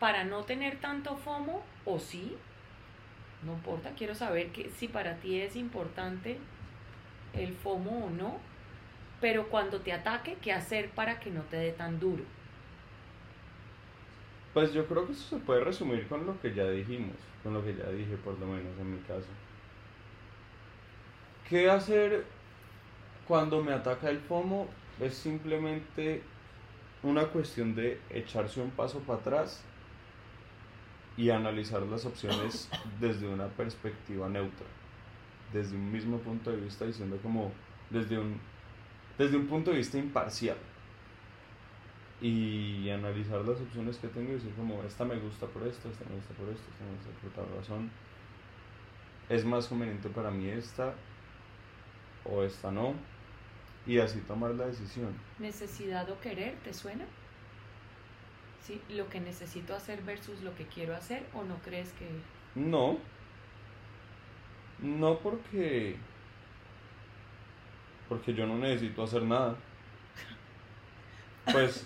para 0.00 0.24
no 0.24 0.44
tener 0.44 0.80
tanto 0.80 1.16
FOMO 1.16 1.62
o 1.84 1.98
sí? 1.98 2.36
No 3.42 3.52
importa, 3.52 3.90
quiero 3.90 4.14
saber 4.14 4.50
que, 4.52 4.70
si 4.70 4.88
para 4.88 5.16
ti 5.16 5.40
es 5.40 5.54
importante 5.54 6.38
el 7.38 7.54
FOMO 7.54 8.06
o 8.06 8.10
no, 8.10 8.38
pero 9.20 9.48
cuando 9.48 9.80
te 9.80 9.92
ataque, 9.92 10.36
¿qué 10.42 10.52
hacer 10.52 10.90
para 10.90 11.20
que 11.20 11.30
no 11.30 11.42
te 11.42 11.56
dé 11.56 11.72
tan 11.72 11.98
duro? 12.00 12.24
Pues 14.52 14.72
yo 14.72 14.86
creo 14.86 15.06
que 15.06 15.12
eso 15.12 15.36
se 15.36 15.44
puede 15.44 15.64
resumir 15.64 16.06
con 16.06 16.26
lo 16.26 16.40
que 16.40 16.54
ya 16.54 16.68
dijimos, 16.70 17.16
con 17.42 17.54
lo 17.54 17.64
que 17.64 17.74
ya 17.74 17.88
dije 17.90 18.16
por 18.16 18.38
lo 18.38 18.46
menos 18.46 18.78
en 18.78 18.94
mi 18.94 19.00
caso. 19.00 19.26
¿Qué 21.48 21.68
hacer 21.68 22.24
cuando 23.26 23.62
me 23.62 23.72
ataca 23.72 24.08
el 24.10 24.20
FOMO? 24.20 24.68
Es 25.00 25.14
simplemente 25.14 26.22
una 27.02 27.26
cuestión 27.26 27.74
de 27.74 28.00
echarse 28.10 28.60
un 28.60 28.70
paso 28.70 29.00
para 29.00 29.18
atrás 29.18 29.62
y 31.16 31.30
analizar 31.30 31.82
las 31.82 32.06
opciones 32.06 32.68
desde 33.00 33.26
una 33.28 33.48
perspectiva 33.48 34.28
neutra, 34.28 34.66
desde 35.54 35.76
un 35.76 35.90
mismo 35.92 36.18
punto 36.18 36.50
de 36.50 36.56
vista, 36.56 36.84
diciendo 36.84 37.16
como 37.22 37.52
desde 37.88 38.18
un, 38.18 38.38
desde 39.16 39.36
un 39.36 39.46
punto 39.46 39.70
de 39.70 39.78
vista 39.78 39.96
imparcial 39.96 40.56
y 42.20 42.90
analizar 42.90 43.40
las 43.42 43.60
opciones 43.60 43.96
que 43.98 44.08
tengo 44.08 44.30
y 44.30 44.34
decir 44.34 44.52
como 44.54 44.82
esta 44.82 45.04
me 45.04 45.16
gusta 45.16 45.46
por 45.46 45.66
esto, 45.66 45.88
esta 45.88 46.04
me 46.08 46.16
gusta 46.16 46.34
por 46.34 46.48
esto, 46.48 46.64
esta 46.72 46.84
me 46.84 46.90
gusta 46.96 47.10
por 47.22 47.30
tal 47.30 47.56
razón. 47.56 47.90
Es 49.28 49.44
más 49.44 49.68
conveniente 49.68 50.08
para 50.08 50.30
mí 50.30 50.48
esta 50.48 50.94
o 52.24 52.42
esta 52.42 52.70
no 52.72 52.94
y 53.86 53.98
así 53.98 54.18
tomar 54.20 54.52
la 54.52 54.66
decisión. 54.66 55.14
Necesidad 55.38 56.10
o 56.10 56.20
querer, 56.20 56.56
¿te 56.64 56.74
suena? 56.74 57.04
¿Sí? 58.60 58.80
Lo 58.88 59.08
que 59.08 59.20
necesito 59.20 59.74
hacer 59.74 60.02
versus 60.02 60.42
lo 60.42 60.54
que 60.56 60.66
quiero 60.66 60.96
hacer 60.96 61.26
o 61.34 61.44
no 61.44 61.58
crees 61.62 61.92
que... 61.92 62.08
No. 62.54 62.98
No 64.84 65.18
porque... 65.18 65.96
Porque 68.08 68.34
yo 68.34 68.46
no 68.46 68.58
necesito 68.58 69.02
hacer 69.02 69.22
nada. 69.22 69.56
Pues 71.50 71.84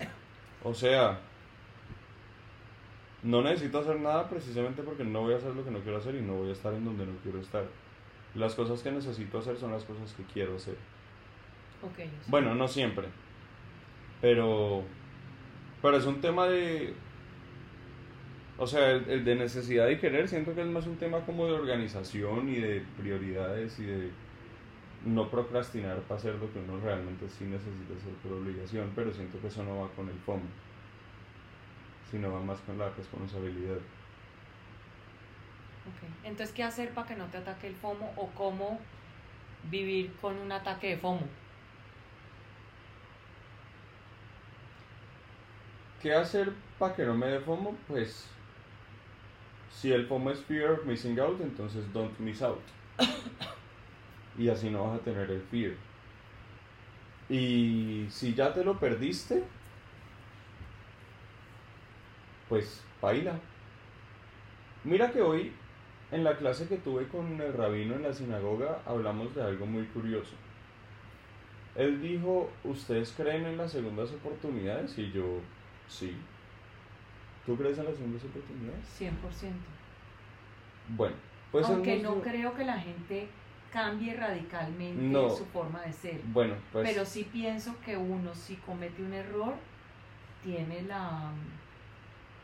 o 0.64 0.74
sea, 0.74 1.20
no 3.22 3.42
necesito 3.42 3.78
hacer 3.78 4.00
nada 4.00 4.28
precisamente 4.28 4.82
porque 4.82 5.04
no 5.04 5.22
voy 5.22 5.34
a 5.34 5.36
hacer 5.36 5.54
lo 5.54 5.64
que 5.64 5.70
no 5.70 5.80
quiero 5.80 5.98
hacer 5.98 6.14
y 6.16 6.22
no 6.22 6.34
voy 6.34 6.50
a 6.50 6.52
estar 6.52 6.74
en 6.74 6.84
donde 6.84 7.06
no 7.06 7.12
quiero 7.22 7.40
estar. 7.40 7.64
Las 8.34 8.54
cosas 8.54 8.82
que 8.82 8.90
necesito 8.90 9.38
hacer 9.38 9.56
son 9.56 9.72
las 9.72 9.84
cosas 9.84 10.12
que 10.12 10.24
quiero 10.24 10.56
hacer. 10.56 10.76
Okay, 11.92 12.10
bueno, 12.26 12.54
no 12.54 12.66
siempre. 12.66 13.06
Pero, 14.20 14.82
pero 15.80 15.96
es 15.96 16.04
un 16.04 16.20
tema 16.20 16.46
de... 16.48 16.94
O 18.58 18.66
sea, 18.66 18.90
el 18.90 19.24
de 19.24 19.36
necesidad 19.36 19.88
y 19.88 19.98
querer 19.98 20.28
siento 20.28 20.52
que 20.52 20.62
es 20.62 20.66
más 20.66 20.86
un 20.86 20.96
tema 20.96 21.20
como 21.20 21.46
de 21.46 21.52
organización 21.52 22.48
y 22.48 22.56
de 22.56 22.84
prioridades 22.96 23.78
y 23.78 23.84
de 23.84 24.10
no 25.04 25.30
procrastinar 25.30 26.00
para 26.00 26.18
hacer 26.18 26.34
lo 26.34 26.52
que 26.52 26.58
uno 26.58 26.80
realmente 26.80 27.28
sí 27.28 27.44
necesita 27.44 27.94
hacer 27.96 28.12
por 28.14 28.32
obligación, 28.32 28.90
pero 28.96 29.12
siento 29.12 29.40
que 29.40 29.46
eso 29.46 29.62
no 29.62 29.82
va 29.82 29.88
con 29.90 30.08
el 30.08 30.18
FOMO, 30.18 30.48
sino 32.10 32.32
va 32.32 32.40
más 32.40 32.58
con 32.62 32.78
la 32.78 32.90
responsabilidad. 32.90 33.78
Okay. 35.96 36.08
Entonces, 36.24 36.52
¿qué 36.54 36.64
hacer 36.64 36.90
para 36.90 37.06
que 37.06 37.14
no 37.14 37.26
te 37.26 37.38
ataque 37.38 37.68
el 37.68 37.76
FOMO 37.76 38.12
o 38.16 38.26
cómo 38.30 38.80
vivir 39.70 40.12
con 40.20 40.36
un 40.36 40.50
ataque 40.50 40.88
de 40.88 40.96
FOMO? 40.96 41.22
¿Qué 46.02 46.12
hacer 46.12 46.52
para 46.78 46.96
que 46.96 47.04
no 47.04 47.14
me 47.14 47.26
dé 47.26 47.40
FOMO? 47.40 47.76
Pues 47.86 48.28
si 49.70 49.92
el 49.92 50.06
FOMO 50.06 50.30
es 50.30 50.40
fear 50.40 50.70
of 50.72 50.84
missing 50.84 51.18
out, 51.18 51.40
entonces 51.40 51.84
don't 51.92 52.18
miss 52.18 52.42
out. 52.42 52.60
y 54.38 54.48
así 54.48 54.70
no 54.70 54.88
vas 54.88 55.00
a 55.00 55.04
tener 55.04 55.30
el 55.30 55.42
fear. 55.42 55.72
Y 57.28 58.06
si 58.10 58.34
ya 58.34 58.52
te 58.52 58.64
lo 58.64 58.78
perdiste, 58.78 59.44
pues 62.48 62.82
baila. 63.02 63.38
Mira 64.84 65.10
que 65.10 65.20
hoy 65.20 65.52
en 66.10 66.24
la 66.24 66.36
clase 66.38 66.66
que 66.66 66.78
tuve 66.78 67.06
con 67.08 67.40
el 67.40 67.52
rabino 67.52 67.94
en 67.94 68.02
la 68.02 68.14
sinagoga 68.14 68.80
hablamos 68.86 69.34
de 69.34 69.42
algo 69.42 69.66
muy 69.66 69.84
curioso. 69.86 70.34
Él 71.76 72.00
dijo, 72.00 72.50
¿ustedes 72.64 73.12
creen 73.16 73.44
en 73.46 73.56
las 73.58 73.72
segundas 73.72 74.10
oportunidades? 74.10 74.98
Y 74.98 75.12
yo, 75.12 75.40
sí. 75.86 76.16
¿Tú 77.48 77.56
crees 77.56 77.78
en 77.78 77.86
las 77.86 77.96
segundas 77.96 78.22
oportunidades? 78.24 78.84
100%. 79.00 79.10
Bueno, 80.90 81.14
Pues 81.50 81.64
es 81.64 81.70
Aunque 81.70 81.98
no 82.02 82.20
creo 82.20 82.54
que 82.54 82.62
la 82.62 82.78
gente 82.78 83.26
cambie 83.72 84.14
radicalmente 84.14 85.02
No. 85.02 85.30
su 85.30 85.46
forma 85.46 85.80
de 85.80 85.94
ser. 85.94 86.20
Bueno, 86.24 86.56
pues 86.72 86.86
Pero 86.86 87.06
sí 87.06 87.26
pienso 87.32 87.74
que 87.82 87.96
uno, 87.96 88.34
si 88.34 88.56
comete 88.56 89.02
un 89.02 89.14
error, 89.14 89.54
tiene 90.44 90.82
la, 90.82 91.30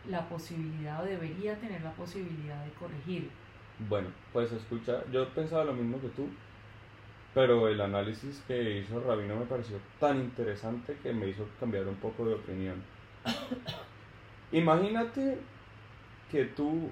la 0.08 0.26
posibilidad 0.26 1.02
o 1.02 1.04
debería 1.04 1.54
tener 1.56 1.82
la 1.82 1.92
posibilidad 1.92 2.64
de 2.64 2.70
corregir. 2.72 3.28
Bueno, 3.86 4.08
pues 4.32 4.52
escucha, 4.52 5.02
yo 5.12 5.28
pensaba 5.34 5.64
lo 5.64 5.74
mismo 5.74 6.00
que 6.00 6.08
tú, 6.08 6.30
pero 7.34 7.68
el 7.68 7.78
análisis 7.78 8.42
que 8.48 8.78
hizo 8.78 9.00
Rabino 9.00 9.36
me 9.36 9.44
pareció 9.44 9.76
tan 10.00 10.18
interesante 10.18 10.96
que 11.02 11.12
me 11.12 11.28
hizo 11.28 11.46
cambiar 11.60 11.86
un 11.88 11.96
poco 11.96 12.24
de 12.24 12.36
opinión. 12.36 12.82
Imagínate 14.52 15.38
que 16.30 16.44
tú 16.44 16.90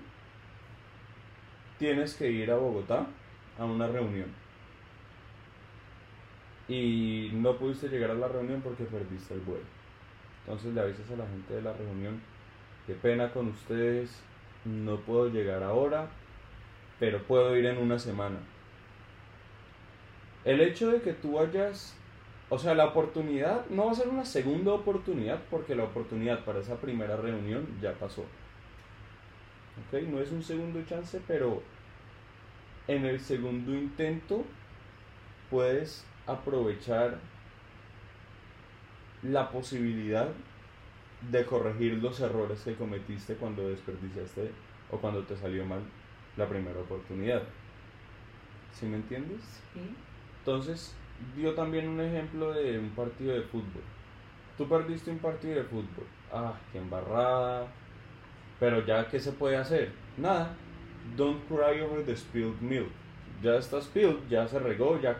tienes 1.78 2.14
que 2.14 2.30
ir 2.30 2.50
a 2.50 2.56
Bogotá 2.56 3.06
a 3.58 3.64
una 3.64 3.86
reunión 3.86 4.42
y 6.68 7.30
no 7.34 7.56
pudiste 7.56 7.88
llegar 7.88 8.10
a 8.12 8.14
la 8.14 8.28
reunión 8.28 8.60
porque 8.62 8.84
perdiste 8.84 9.34
el 9.34 9.40
vuelo. 9.40 9.64
Entonces 10.44 10.74
le 10.74 10.80
avisas 10.80 11.10
a 11.10 11.16
la 11.16 11.26
gente 11.26 11.54
de 11.54 11.62
la 11.62 11.72
reunión, 11.72 12.20
qué 12.86 12.94
pena 12.94 13.30
con 13.32 13.48
ustedes, 13.48 14.22
no 14.64 14.96
puedo 15.00 15.28
llegar 15.28 15.62
ahora, 15.62 16.08
pero 16.98 17.22
puedo 17.22 17.56
ir 17.56 17.66
en 17.66 17.78
una 17.78 17.98
semana. 17.98 18.38
El 20.44 20.60
hecho 20.60 20.90
de 20.90 21.00
que 21.00 21.12
tú 21.12 21.38
hayas, 21.38 21.96
o 22.52 22.58
sea, 22.58 22.74
la 22.74 22.84
oportunidad 22.84 23.64
no 23.70 23.86
va 23.86 23.92
a 23.92 23.94
ser 23.94 24.08
una 24.08 24.26
segunda 24.26 24.74
oportunidad 24.74 25.40
porque 25.50 25.74
la 25.74 25.84
oportunidad 25.84 26.44
para 26.44 26.58
esa 26.58 26.76
primera 26.76 27.16
reunión 27.16 27.66
ya 27.80 27.94
pasó. 27.94 28.26
¿Ok? 29.80 30.02
No 30.02 30.20
es 30.20 30.30
un 30.32 30.42
segundo 30.42 30.84
chance, 30.84 31.18
pero 31.26 31.62
en 32.88 33.06
el 33.06 33.20
segundo 33.20 33.72
intento 33.72 34.44
puedes 35.48 36.04
aprovechar 36.26 37.20
la 39.22 39.50
posibilidad 39.50 40.28
de 41.30 41.46
corregir 41.46 42.02
los 42.02 42.20
errores 42.20 42.60
que 42.60 42.74
cometiste 42.74 43.36
cuando 43.36 43.70
desperdiciaste 43.70 44.50
o 44.90 44.98
cuando 44.98 45.22
te 45.22 45.38
salió 45.38 45.64
mal 45.64 45.80
la 46.36 46.46
primera 46.46 46.80
oportunidad. 46.80 47.44
¿Sí 48.74 48.84
me 48.84 48.96
entiendes? 48.96 49.40
¿sí? 49.72 49.80
Entonces, 50.40 50.94
dio 51.36 51.54
también 51.54 51.88
un 51.88 52.00
ejemplo 52.00 52.52
de 52.52 52.78
un 52.78 52.90
partido 52.90 53.34
de 53.34 53.42
fútbol. 53.42 53.82
Tú 54.56 54.68
perdiste 54.68 55.10
un 55.10 55.18
partido 55.18 55.56
de 55.56 55.64
fútbol. 55.64 56.06
Ah, 56.32 56.54
qué 56.72 56.78
embarrada. 56.78 57.66
Pero 58.60 58.84
ya, 58.86 59.08
¿qué 59.08 59.18
se 59.18 59.32
puede 59.32 59.56
hacer? 59.56 59.92
Nada. 60.16 60.54
Don't 61.16 61.42
cry 61.48 61.80
over 61.80 62.04
the 62.04 62.16
spilled 62.16 62.60
milk. 62.60 62.90
Ya 63.42 63.56
está 63.56 63.80
spilled, 63.80 64.28
ya 64.28 64.46
se 64.46 64.58
regó, 64.58 65.00
ya. 65.00 65.18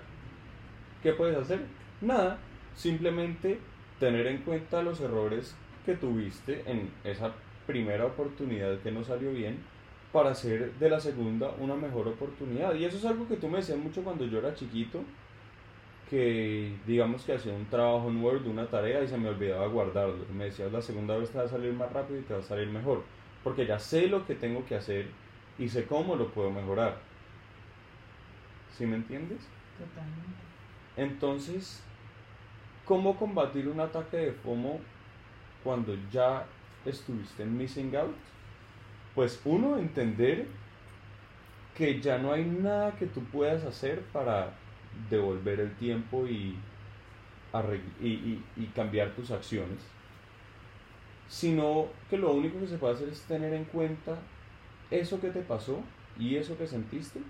¿Qué 1.03 1.13
puedes 1.13 1.37
hacer? 1.37 1.61
Nada. 2.01 2.39
Simplemente 2.75 3.59
tener 3.99 4.27
en 4.27 4.39
cuenta 4.39 4.83
los 4.83 5.01
errores 5.01 5.57
que 5.85 5.95
tuviste 5.95 6.63
en 6.67 6.91
esa 7.05 7.33
primera 7.67 8.07
oportunidad 8.07 8.79
que 8.81 8.93
no 8.93 9.05
salió 9.05 9.33
bien 9.33 9.59
para 10.13 10.31
hacer 10.31 10.73
de 10.75 10.91
la 10.91 11.01
segunda 11.01 11.51
una 11.59 11.75
mejor 11.75 12.09
oportunidad. 12.09 12.75
Y 12.75 12.85
eso 12.85 12.99
es 12.99 13.05
algo 13.05 13.27
que 13.27 13.37
tú 13.37 13.49
me 13.49 13.59
decías 13.59 13.79
mucho 13.79 14.03
cuando 14.03 14.25
yo 14.27 14.39
era 14.39 14.55
chiquito, 14.55 15.03
que 16.13 16.77
digamos 16.87 17.23
que 17.23 17.33
hacía 17.33 17.55
un 17.55 17.65
trabajo 17.65 18.11
en 18.11 18.23
Word, 18.23 18.47
una 18.47 18.67
tarea 18.67 19.03
y 19.03 19.09
se 19.09 19.17
me 19.17 19.31
olvidaba 19.31 19.67
guardarlo. 19.67 20.27
Y 20.31 20.35
me 20.35 20.45
decías 20.45 20.71
la 20.71 20.83
segunda 20.83 21.17
vez 21.17 21.31
te 21.31 21.39
va 21.39 21.45
a 21.45 21.49
salir 21.49 21.73
más 21.73 21.91
rápido 21.91 22.21
y 22.21 22.23
te 22.23 22.35
va 22.35 22.41
a 22.41 22.43
salir 22.43 22.69
mejor, 22.69 23.03
porque 23.43 23.65
ya 23.65 23.79
sé 23.79 24.09
lo 24.09 24.27
que 24.27 24.35
tengo 24.35 24.63
que 24.67 24.75
hacer 24.75 25.07
y 25.59 25.71
sé 25.71 25.87
cómo 25.87 26.15
lo 26.15 26.29
puedo 26.29 26.51
mejorar. 26.51 26.99
¿Sí 28.77 28.85
me 28.85 28.97
entiendes? 28.97 29.39
Totalmente. 29.79 30.43
Entonces, 30.99 31.83
¿cómo 32.85 33.17
combatir 33.17 33.67
un 33.67 33.81
ataque 33.81 34.19
de 34.19 34.33
FOMO 34.33 34.81
cuando 35.65 35.97
ya 36.11 36.45
estuviste 36.85 37.43
en 37.43 37.57
Missing 37.57 37.97
Out? 37.97 38.17
Pues 39.15 39.41
uno, 39.47 39.79
entender 39.79 40.47
que 41.75 42.03
ya 42.03 42.19
no 42.19 42.35
hay 42.35 42.45
nada 42.45 42.93
que 42.97 43.07
tú 43.07 43.25
puedas 43.25 43.65
hacer 43.65 44.03
para 44.13 44.53
devolver 45.11 45.61
el 45.61 45.75
tiempo 45.77 46.27
y, 46.27 46.57
y 48.57 48.67
cambiar 48.75 49.11
tus 49.11 49.31
acciones, 49.31 49.79
sino 51.29 51.87
que 52.11 52.19
lo 52.19 52.33
único 52.33 52.59
que 52.61 52.67
se 52.67 52.79
puede 52.79 52.95
hacer 52.95 53.09
es 53.09 53.23
tener 53.23 53.53
en 53.53 53.65
cuenta 53.65 54.19
eso 54.91 55.21
que 55.21 55.31
te 55.31 55.41
pasó 55.41 55.83
y 56.19 56.37
eso 56.37 56.57
que 56.59 56.67
sentiste 56.67 57.21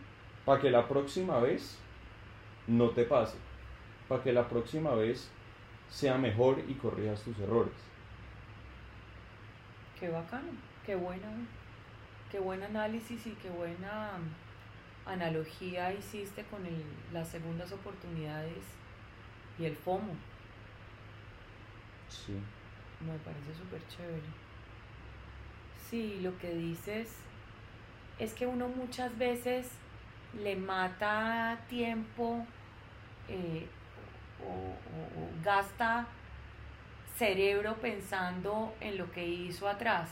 para 0.44 0.61
que 0.61 0.70
la 0.70 0.88
próxima 0.88 1.38
vez 1.38 1.79
no 2.66 2.90
te 2.90 3.05
pase, 3.05 3.37
para 4.09 4.22
que 4.22 4.33
la 4.33 4.48
próxima 4.48 4.94
vez 4.94 5.31
sea 5.90 6.16
mejor 6.18 6.59
y 6.68 6.75
corrijas 6.75 7.22
tus 7.22 7.38
errores. 7.38 7.72
Qué 9.98 10.09
bacano, 10.09 10.48
qué 10.85 10.96
buena, 10.96 11.29
qué 12.31 12.40
buen 12.40 12.62
análisis 12.62 13.27
y 13.27 13.31
qué 13.33 13.51
buena 13.51 14.12
analogía 15.06 15.92
hiciste 15.92 16.44
con 16.46 16.66
el- 16.66 16.84
las 17.12 17.28
segundas 17.28 17.72
oportunidades 17.72 18.64
y 19.58 19.64
el 19.66 19.76
FOMO. 19.76 20.14
Sí, 22.08 22.38
Me 23.00 23.18
parece 23.18 23.52
súper 23.54 23.84
chévere. 23.88 24.22
Sí, 25.90 26.20
lo 26.20 26.38
que 26.38 26.54
dices 26.54 27.08
es 28.18 28.34
que 28.34 28.46
uno 28.46 28.68
muchas 28.68 29.16
veces 29.18 29.68
le 30.32 30.56
mata 30.56 31.58
tiempo 31.68 32.46
eh, 33.28 33.66
o, 34.40 34.50
o- 34.50 35.22
o 35.24 35.30
gasta 35.44 36.06
cerebro 37.16 37.76
pensando 37.80 38.74
en 38.80 38.98
lo 38.98 39.10
que 39.12 39.26
hizo 39.26 39.68
atrás, 39.68 40.08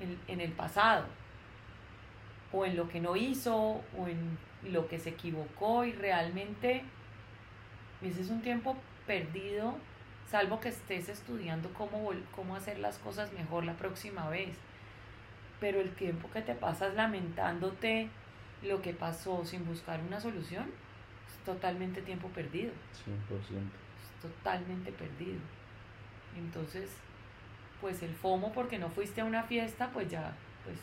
en, 0.00 0.18
en 0.28 0.40
el 0.40 0.52
pasado, 0.52 1.06
o 2.52 2.64
en 2.64 2.76
lo 2.76 2.88
que 2.88 3.00
no 3.00 3.16
hizo, 3.16 3.54
o 3.56 4.06
en 4.06 4.38
lo 4.62 4.88
que 4.88 4.98
se 4.98 5.10
equivocó 5.10 5.84
y 5.84 5.92
realmente 5.92 6.82
ese 8.02 8.22
es 8.22 8.30
un 8.30 8.42
tiempo 8.42 8.76
perdido, 9.06 9.74
salvo 10.30 10.60
que 10.60 10.68
estés 10.68 11.08
estudiando 11.08 11.72
cómo, 11.74 12.10
cómo 12.34 12.56
hacer 12.56 12.78
las 12.78 12.98
cosas 12.98 13.32
mejor 13.32 13.64
la 13.64 13.74
próxima 13.74 14.28
vez. 14.28 14.56
Pero 15.60 15.80
el 15.80 15.92
tiempo 15.94 16.30
que 16.30 16.42
te 16.42 16.54
pasas 16.54 16.94
lamentándote 16.94 18.08
lo 18.62 18.80
que 18.82 18.92
pasó 18.92 19.44
sin 19.44 19.64
buscar 19.66 20.00
una 20.00 20.20
solución 20.20 20.66
es 21.26 21.44
totalmente 21.44 22.02
tiempo 22.02 22.28
perdido, 22.28 22.72
100%. 23.04 23.32
es 23.32 24.22
totalmente 24.22 24.92
perdido. 24.92 25.40
Entonces, 26.36 26.90
pues 27.80 28.02
el 28.02 28.14
FOMO 28.14 28.52
porque 28.52 28.78
no 28.78 28.90
fuiste 28.90 29.20
a 29.20 29.24
una 29.24 29.42
fiesta, 29.44 29.90
pues 29.92 30.08
ya, 30.08 30.34
pues, 30.64 30.78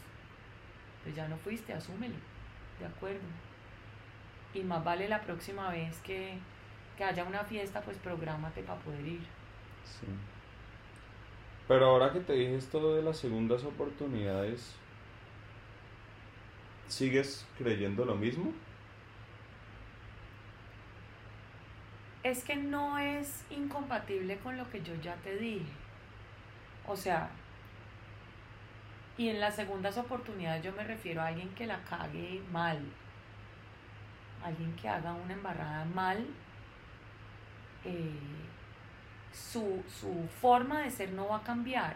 pues 1.06 1.16
ya 1.16 1.28
no 1.28 1.38
fuiste, 1.38 1.72
asúmelo, 1.72 2.16
de 2.80 2.86
acuerdo. 2.88 3.28
Y 4.56 4.62
más 4.62 4.84
vale 4.84 5.08
la 5.08 5.22
próxima 5.22 5.70
vez 5.70 6.00
que, 6.00 6.40
que 6.98 7.04
haya 7.04 7.24
una 7.24 7.44
fiesta, 7.44 7.80
pues 7.82 7.96
prográmate 8.00 8.64
para 8.64 8.80
poder 8.80 9.06
ir. 9.06 9.22
Sí. 9.84 10.08
Pero 11.68 11.86
ahora 11.86 12.12
que 12.12 12.22
te 12.22 12.34
dije 12.34 12.56
esto 12.56 12.96
de 12.96 13.04
las 13.04 13.18
segundas 13.18 13.64
oportunidades, 13.64 14.76
¿sigues 16.88 17.46
creyendo 17.60 18.04
lo 18.04 18.16
mismo? 18.16 18.52
Es 22.24 22.44
que 22.44 22.56
no 22.56 22.98
es 22.98 23.46
incompatible 23.52 24.38
con 24.40 24.58
lo 24.58 24.68
que 24.72 24.82
yo 24.82 24.96
ya 24.96 25.14
te 25.18 25.36
dije. 25.38 25.72
O 26.88 26.96
sea, 26.96 27.30
y 29.18 29.30
en 29.30 29.40
las 29.40 29.56
segundas 29.56 29.98
oportunidades 29.98 30.64
yo 30.64 30.72
me 30.74 30.84
refiero 30.84 31.22
a 31.22 31.28
alguien 31.28 31.50
que 31.56 31.68
la 31.68 31.84
cague 31.84 32.42
mal. 32.52 32.80
Alguien 34.44 34.76
que 34.78 34.88
haga 34.88 35.14
una 35.14 35.34
embarrada 35.34 35.84
mal. 35.86 36.26
eh, 37.84 38.46
su, 39.32 39.84
su 39.88 40.28
forma 40.42 40.82
de 40.82 40.92
ser 40.92 41.12
no 41.12 41.28
va 41.30 41.38
a 41.38 41.44
cambiar. 41.44 41.96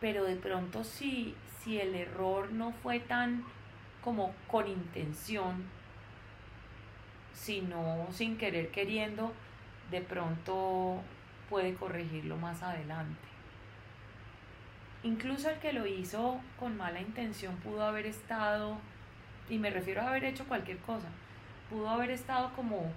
Pero 0.00 0.24
de 0.24 0.36
pronto 0.36 0.84
si, 0.84 1.36
si 1.60 1.80
el 1.80 1.94
error 1.94 2.52
no 2.52 2.72
fue 2.72 3.00
tan 3.00 3.44
como 4.02 4.34
con 4.46 4.68
intención, 4.68 5.64
sino 7.32 8.06
sin 8.10 8.36
querer 8.38 8.70
queriendo, 8.70 9.32
de 9.90 10.00
pronto 10.00 11.02
puede 11.48 11.74
corregirlo 11.74 12.36
más 12.36 12.62
adelante. 12.62 13.28
Incluso 15.06 15.48
el 15.48 15.60
que 15.60 15.72
lo 15.72 15.86
hizo 15.86 16.40
con 16.58 16.76
mala 16.76 17.00
intención 17.00 17.54
pudo 17.58 17.84
haber 17.84 18.06
estado, 18.06 18.76
y 19.48 19.56
me 19.56 19.70
refiero 19.70 20.00
a 20.02 20.08
haber 20.08 20.24
hecho 20.24 20.44
cualquier 20.46 20.78
cosa, 20.78 21.06
pudo 21.70 21.88
haber 21.88 22.10
estado 22.10 22.52
como, 22.56 22.90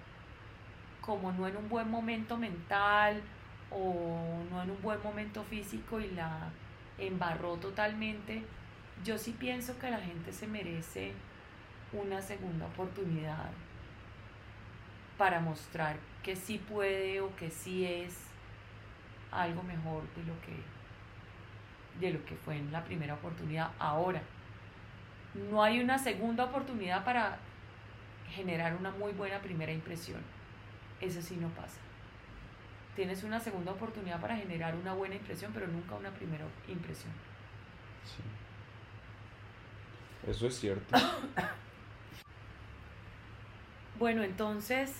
como 1.01 1.31
no 1.31 1.47
en 1.47 1.55
un 1.55 1.69
buen 1.69 1.87
momento 1.87 2.35
mental 2.35 3.21
o 3.69 4.43
no 4.49 4.63
en 4.63 4.71
un 4.71 4.81
buen 4.81 5.03
momento 5.03 5.43
físico 5.43 5.99
y 5.99 6.09
la 6.09 6.49
embarró 6.97 7.57
totalmente. 7.57 8.41
Yo 9.05 9.19
sí 9.19 9.35
pienso 9.37 9.77
que 9.77 9.91
la 9.91 9.99
gente 9.99 10.33
se 10.33 10.47
merece 10.47 11.13
una 11.93 12.23
segunda 12.23 12.65
oportunidad 12.65 13.51
para 15.15 15.39
mostrar 15.41 15.97
que 16.23 16.35
sí 16.35 16.57
puede 16.57 17.21
o 17.21 17.35
que 17.35 17.51
sí 17.51 17.85
es 17.85 18.17
algo 19.31 19.61
mejor 19.61 20.01
de 20.15 20.23
lo 20.23 20.41
que 20.41 20.78
de 21.99 22.11
lo 22.11 22.25
que 22.25 22.35
fue 22.35 22.57
en 22.57 22.71
la 22.71 22.83
primera 22.83 23.15
oportunidad 23.15 23.71
ahora 23.79 24.21
no 25.51 25.63
hay 25.63 25.79
una 25.79 25.97
segunda 25.97 26.45
oportunidad 26.45 27.03
para 27.03 27.37
generar 28.31 28.75
una 28.75 28.91
muy 28.91 29.11
buena 29.11 29.39
primera 29.39 29.71
impresión 29.71 30.21
eso 31.01 31.21
sí 31.21 31.35
no 31.35 31.49
pasa 31.49 31.79
tienes 32.95 33.23
una 33.23 33.39
segunda 33.39 33.71
oportunidad 33.71 34.19
para 34.19 34.35
generar 34.35 34.75
una 34.75 34.93
buena 34.93 35.15
impresión 35.15 35.51
pero 35.53 35.67
nunca 35.67 35.95
una 35.95 36.11
primera 36.11 36.45
impresión 36.67 37.11
Sí. 38.05 38.23
Eso 40.29 40.47
es 40.47 40.59
cierto. 40.59 40.97
Bueno, 43.97 44.23
entonces 44.23 44.93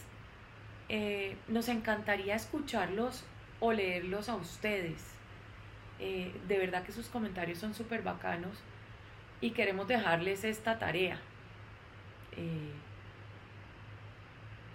eh, 0.89 1.37
nos 1.47 1.69
encantaría 1.69 2.35
escucharlos 2.35 3.23
o 3.61 3.71
leerlos 3.71 4.27
a 4.27 4.35
ustedes. 4.35 5.01
Eh, 5.99 6.33
de 6.47 6.57
verdad 6.57 6.83
que 6.83 6.91
sus 6.91 7.07
comentarios 7.07 7.59
son 7.59 7.73
súper 7.73 8.01
bacanos 8.01 8.57
y 9.41 9.51
queremos 9.51 9.87
dejarles 9.87 10.43
esta 10.43 10.79
tarea. 10.79 11.19
Eh, 12.37 12.71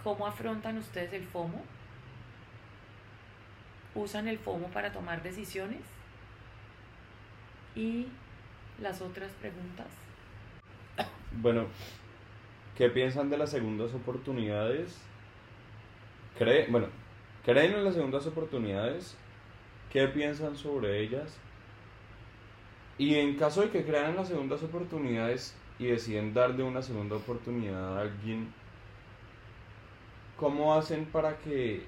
¿Cómo 0.03 0.27
afrontan 0.27 0.77
ustedes 0.77 1.13
el 1.13 1.25
FOMO? 1.25 1.63
¿Usan 3.95 4.27
el 4.27 4.37
FOMO 4.37 4.67
para 4.67 4.91
tomar 4.91 5.23
decisiones? 5.23 5.81
Y 7.75 8.07
las 8.79 9.01
otras 9.01 9.31
preguntas. 9.33 9.87
Bueno, 11.41 11.65
¿qué 12.77 12.89
piensan 12.89 13.29
de 13.29 13.37
las 13.37 13.49
segundas 13.49 13.93
oportunidades? 13.93 14.97
¿Cree, 16.37 16.67
bueno, 16.67 16.87
¿creen 17.43 17.73
en 17.73 17.83
las 17.83 17.95
segundas 17.95 18.25
oportunidades? 18.27 19.17
¿Qué 19.95 20.09
piensan 20.09 20.57
sobre 20.57 20.99
ellas? 20.99 21.37
Y 22.97 23.15
en 23.15 23.37
caso 23.37 23.61
de 23.61 23.69
que 23.69 23.85
crean 23.85 24.09
en 24.09 24.17
las 24.17 24.27
segundas 24.27 24.61
oportunidades 24.61 25.55
y 25.79 25.85
deciden 25.85 26.33
darle 26.33 26.63
una 26.63 26.81
segunda 26.81 27.15
oportunidad 27.15 27.97
a 27.97 28.01
alguien, 28.01 28.53
¿cómo 30.35 30.75
hacen 30.75 31.05
para 31.05 31.37
que 31.37 31.85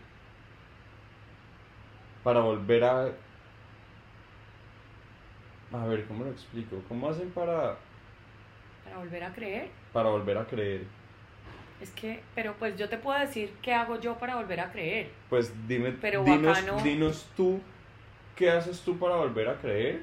para 2.24 2.40
volver 2.40 2.86
a 2.86 3.12
a 5.74 5.86
ver, 5.86 6.06
¿cómo 6.06 6.24
lo 6.24 6.32
explico? 6.32 6.82
¿Cómo 6.88 7.10
hacen 7.10 7.30
para 7.32 7.76
Para 8.86 9.00
volver 9.00 9.24
a 9.26 9.34
creer. 9.34 9.68
para 9.92 10.10
volver 10.12 10.38
a 10.38 10.48
creer? 10.48 10.86
Es 11.82 11.92
que, 11.92 12.22
pero 12.36 12.56
pues 12.58 12.78
yo 12.78 12.88
te 12.88 12.98
puedo 12.98 13.20
decir 13.20 13.52
qué 13.62 13.74
hago 13.74 14.00
yo 14.00 14.18
para 14.18 14.38
volver 14.38 14.62
a 14.62 14.72
creer. 14.72 15.10
Pues 15.30 15.52
dime, 15.68 15.92
Pero 15.92 16.24
dinos, 16.24 16.58
dinos 16.86 17.30
tú, 17.36 17.60
¿qué 18.38 18.52
haces 18.52 18.82
tú 18.82 18.98
para 18.98 19.16
volver 19.16 19.50
a 19.50 19.58
creer? 19.58 20.02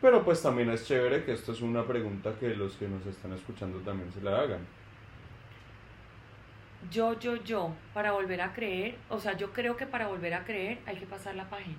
Pero 0.00 0.24
pues 0.24 0.42
también 0.42 0.68
es 0.70 0.84
chévere 0.86 1.24
que 1.24 1.32
esto 1.32 1.52
es 1.52 1.60
una 1.60 1.86
pregunta 1.86 2.34
que 2.40 2.56
los 2.56 2.74
que 2.74 2.88
nos 2.88 3.06
están 3.06 3.32
escuchando 3.32 3.78
también 3.78 4.10
se 4.12 4.20
la 4.20 4.40
hagan. 4.40 4.66
Yo, 6.90 7.16
yo, 7.20 7.36
yo, 7.36 7.72
para 7.94 8.10
volver 8.10 8.40
a 8.40 8.52
creer, 8.52 8.96
o 9.08 9.20
sea, 9.20 9.36
yo 9.36 9.52
creo 9.52 9.76
que 9.76 9.86
para 9.86 10.08
volver 10.08 10.34
a 10.34 10.44
creer 10.44 10.78
hay 10.86 10.96
que 10.96 11.06
pasar 11.06 11.36
la 11.36 11.48
página. 11.48 11.78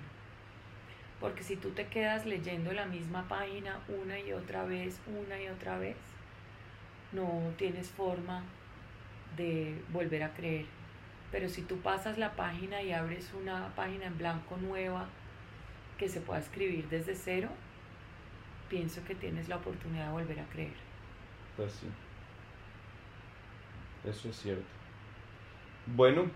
Porque 1.20 1.42
si 1.42 1.56
tú 1.56 1.70
te 1.70 1.86
quedas 1.88 2.24
leyendo 2.24 2.72
la 2.72 2.86
misma 2.86 3.28
página 3.28 3.80
una 3.88 4.18
y 4.18 4.32
otra 4.32 4.64
vez, 4.64 4.98
una 5.06 5.40
y 5.40 5.48
otra 5.48 5.78
vez, 5.78 5.96
no 7.12 7.52
tienes 7.58 7.90
forma 7.90 8.42
de 9.36 9.82
volver 9.92 10.22
a 10.22 10.32
creer. 10.32 10.64
Pero 11.30 11.48
si 11.48 11.62
tú 11.62 11.78
pasas 11.78 12.16
la 12.16 12.32
página 12.32 12.80
y 12.80 12.92
abres 12.92 13.32
una 13.34 13.74
página 13.74 14.06
en 14.06 14.16
blanco 14.16 14.56
nueva 14.56 15.06
que 15.98 16.08
se 16.08 16.20
pueda 16.20 16.40
escribir 16.40 16.88
desde 16.88 17.14
cero, 17.14 17.48
pienso 18.68 19.04
que 19.04 19.14
tienes 19.14 19.48
la 19.48 19.56
oportunidad 19.56 20.06
de 20.06 20.12
volver 20.12 20.40
a 20.40 20.46
creer. 20.46 20.74
Pues 21.56 21.72
sí. 21.72 21.86
Eso 24.08 24.28
es 24.28 24.36
cierto. 24.36 24.64
Bueno, 25.86 26.30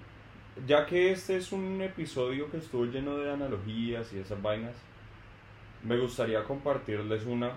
ya 0.67 0.87
que 0.87 1.13
este 1.13 1.37
es 1.37 1.53
un 1.53 1.81
episodio 1.83 2.51
que 2.51 2.59
estuvo 2.59 2.85
lleno 2.85 3.17
de 3.17 3.33
analogías 3.33 4.13
y 4.13 4.19
esas 4.19 4.41
vainas, 4.41 4.75
me 5.83 5.97
gustaría 5.99 6.43
compartirles 6.45 7.25
una 7.25 7.53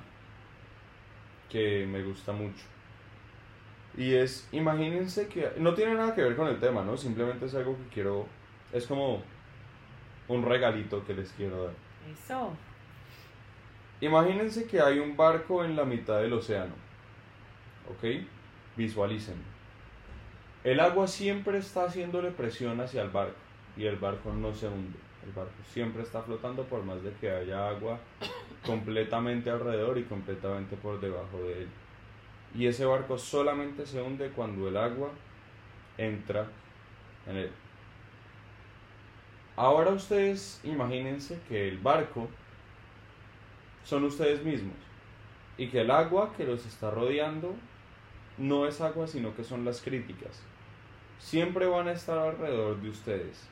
que 1.50 1.86
me 1.86 2.04
gusta 2.04 2.32
mucho. 2.32 2.64
Y 3.98 4.14
es, 4.14 4.48
imagínense 4.52 5.28
que 5.28 5.52
no 5.58 5.74
tiene 5.74 5.96
nada 5.96 6.16
que 6.16 6.22
ver 6.22 6.36
con 6.36 6.48
el 6.48 6.60
tema, 6.60 6.84
¿no? 6.84 6.96
Simplemente 6.96 7.46
es 7.46 7.56
algo 7.56 7.78
que 7.78 7.94
quiero, 7.94 8.26
es 8.72 8.88
como 8.88 9.22
un 10.28 10.46
regalito 10.46 11.04
que 11.06 11.14
les 11.14 11.32
quiero 11.34 11.66
dar. 11.66 11.74
Eso. 12.10 12.54
Imagínense 14.02 14.66
que 14.66 14.82
hay 14.82 15.00
un 15.00 15.16
barco 15.16 15.64
en 15.64 15.76
la 15.76 15.86
mitad 15.86 16.20
del 16.20 16.34
océano. 16.34 16.74
¿Ok? 17.90 18.26
Visualicen. 18.76 19.36
El 20.64 20.80
agua 20.80 21.08
siempre 21.08 21.58
está 21.58 21.86
haciéndole 21.86 22.32
presión 22.32 22.80
hacia 22.82 23.02
el 23.02 23.10
barco 23.10 23.38
y 23.78 23.86
el 23.86 23.98
barco 23.98 24.34
no 24.34 24.54
se 24.54 24.68
hunde. 24.68 24.98
El 25.24 25.32
barco 25.32 25.54
siempre 25.72 26.02
está 26.02 26.22
flotando 26.22 26.64
por 26.64 26.84
más 26.84 27.04
de 27.04 27.12
que 27.14 27.30
haya 27.30 27.70
agua 27.70 28.00
completamente 28.66 29.50
alrededor 29.50 29.98
y 29.98 30.04
completamente 30.04 30.76
por 30.78 31.00
debajo 31.00 31.38
de 31.44 31.64
él. 31.64 31.70
Y 32.56 32.68
ese 32.68 32.86
barco 32.86 33.18
solamente 33.18 33.86
se 33.86 34.02
hunde 34.02 34.30
cuando 34.30 34.68
el 34.68 34.78
agua 34.78 35.10
entra 35.98 36.48
en 37.28 37.38
él. 37.38 37.52
Ahora 39.62 39.92
ustedes 39.92 40.60
imagínense 40.64 41.40
que 41.48 41.68
el 41.68 41.78
barco 41.78 42.28
son 43.84 44.06
ustedes 44.06 44.44
mismos 44.44 44.74
y 45.56 45.68
que 45.68 45.82
el 45.82 45.92
agua 45.92 46.34
que 46.36 46.46
los 46.46 46.66
está 46.66 46.90
rodeando 46.90 47.54
no 48.40 48.66
es 48.66 48.82
agua 48.82 49.06
sino 49.06 49.36
que 49.36 49.44
son 49.44 49.64
las 49.64 49.80
críticas. 49.80 50.42
Siempre 51.20 51.68
van 51.68 51.88
a 51.88 51.92
estar 51.92 52.18
alrededor 52.18 52.82
de 52.82 52.90
ustedes, 52.90 53.48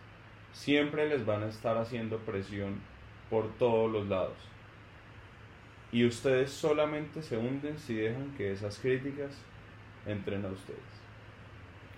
siempre 0.51 1.07
les 1.07 1.27
van 1.27 1.43
a 1.43 1.49
estar 1.49 1.77
haciendo 1.77 2.17
presión 2.17 2.81
por 3.29 3.47
todos 3.59 3.91
los 3.91 4.07
lados. 4.07 4.37
Y 5.91 6.07
ustedes 6.07 6.49
solamente 6.49 7.21
se 7.21 7.37
hunden 7.37 7.77
si 7.77 7.93
dejan 7.93 8.33
que 8.35 8.51
esas 8.51 8.79
críticas 8.79 9.37
entren 10.07 10.43
a 10.43 10.49
ustedes. 10.49 10.79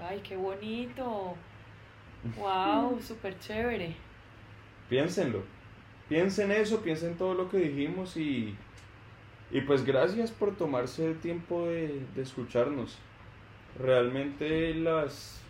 Ay, 0.01 0.19
qué 0.21 0.35
bonito. 0.35 1.37
Wow, 2.37 2.99
súper 3.01 3.37
chévere. 3.39 3.95
Piénsenlo. 4.89 5.43
Piensen 6.07 6.51
eso, 6.51 6.81
piensen 6.81 7.15
todo 7.17 7.33
lo 7.33 7.49
que 7.49 7.57
dijimos 7.57 8.17
y, 8.17 8.55
y 9.49 9.61
pues 9.61 9.85
gracias 9.85 10.29
por 10.31 10.55
tomarse 10.55 11.07
el 11.07 11.19
tiempo 11.19 11.67
de, 11.67 12.05
de 12.15 12.21
escucharnos. 12.21 12.97
Realmente 13.79 14.73
las 14.75 15.41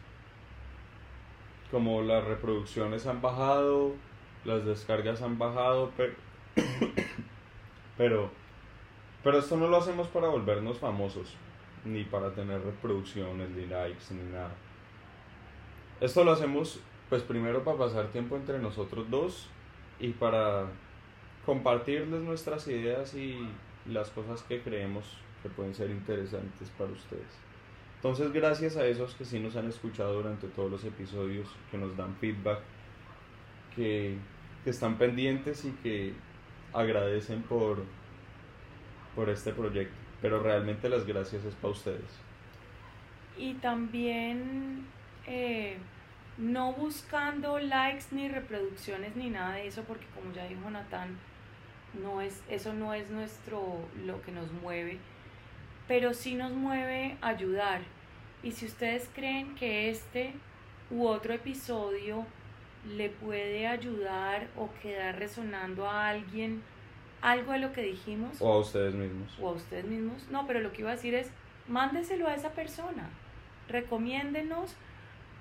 como 1.72 2.02
las 2.02 2.24
reproducciones 2.26 3.08
han 3.08 3.22
bajado, 3.22 3.94
las 4.44 4.66
descargas 4.66 5.22
han 5.22 5.40
bajado, 5.40 5.92
pero 5.96 6.14
pero 7.98 8.30
pero 9.24 9.40
esto 9.40 9.56
no 9.56 9.68
lo 9.68 9.78
hacemos 9.78 10.08
para 10.08 10.28
volvernos 10.28 10.80
famosos, 10.80 11.36
ni 11.86 12.04
para 12.04 12.32
tener 12.34 12.62
reproducciones, 12.62 13.50
ni 13.52 13.68
likes, 13.68 14.14
ni 14.14 14.32
nada. 14.32 14.52
Esto 16.02 16.24
lo 16.24 16.32
hacemos 16.32 16.80
pues 17.10 17.22
primero 17.22 17.64
para 17.64 17.78
pasar 17.78 18.08
tiempo 18.08 18.36
entre 18.36 18.58
nosotros 18.58 19.10
dos 19.10 19.48
y 20.00 20.10
para 20.10 20.66
compartirles 21.46 22.22
nuestras 22.22 22.68
ideas 22.68 23.14
y 23.14 23.48
las 23.86 24.10
cosas 24.10 24.42
que 24.44 24.62
creemos 24.62 25.18
que 25.44 25.50
pueden 25.50 25.76
ser 25.76 25.92
interesantes 25.92 26.70
para 26.78 26.92
ustedes. 26.92 27.38
Entonces, 27.98 28.32
gracias 28.34 28.78
a 28.78 28.86
esos 28.88 29.14
que 29.14 29.26
sí 29.26 29.40
nos 29.40 29.56
han 29.56 29.68
escuchado 29.68 30.14
durante 30.16 30.48
todos 30.48 30.72
los 30.72 30.84
episodios, 30.84 31.48
que 31.70 31.78
nos 31.78 31.96
dan 31.96 32.16
feedback, 32.16 32.60
que, 33.76 34.18
que 34.64 34.70
están 34.72 34.98
pendientes 34.98 35.66
y 35.66 35.72
que 35.84 36.14
agradecen 36.74 37.44
por, 37.44 37.84
por 39.16 39.30
este 39.30 39.52
proyecto. 39.52 39.96
Pero 40.20 40.42
realmente 40.42 40.90
las 40.90 41.06
gracias 41.06 41.46
es 41.46 41.54
para 41.56 41.74
ustedes. 41.74 42.20
Y 43.38 43.54
también 43.56 44.88
eh, 45.28 45.78
no 46.38 46.74
buscando 46.74 47.60
likes 47.60 48.06
ni 48.12 48.28
reproducciones 48.30 49.16
ni 49.16 49.30
nada 49.30 49.56
de 49.56 49.68
eso, 49.68 49.84
porque 49.84 50.06
como 50.16 50.34
ya 50.34 50.46
dijo 50.48 50.70
Natán, 50.70 51.18
no 52.02 52.22
es, 52.22 52.42
eso 52.50 52.74
no 52.74 52.94
es 52.94 53.10
nuestro 53.10 53.80
lo 54.06 54.22
que 54.22 54.32
nos 54.32 54.52
mueve, 54.52 54.98
pero 55.88 56.14
sí 56.14 56.36
nos 56.36 56.52
mueve 56.54 57.18
ayudar. 57.22 57.82
Y 58.44 58.52
si 58.52 58.66
ustedes 58.66 59.10
creen 59.14 59.56
que 59.56 59.90
este 59.90 60.34
u 60.90 61.06
otro 61.06 61.34
episodio 61.34 62.26
le 62.96 63.10
puede 63.10 63.68
ayudar 63.68 64.48
o 64.58 64.70
quedar 64.82 65.20
resonando 65.20 65.88
a 65.88 66.08
alguien 66.10 66.64
algo 67.22 67.52
de 67.52 67.60
lo 67.60 67.72
que 67.72 67.84
dijimos 67.84 68.42
O 68.42 68.52
a 68.54 68.58
ustedes 68.60 68.96
mismos. 68.96 69.38
o 69.40 69.50
a 69.50 69.52
ustedes 69.52 69.86
mismos, 69.86 70.28
no, 70.32 70.48
pero 70.48 70.60
lo 70.62 70.72
que 70.72 70.82
iba 70.82 70.90
a 70.90 70.96
decir 70.96 71.14
es 71.14 71.30
mándeselo 71.68 72.28
a 72.28 72.34
esa 72.34 72.54
persona. 72.54 73.10
Recomiéndenos 73.70 74.76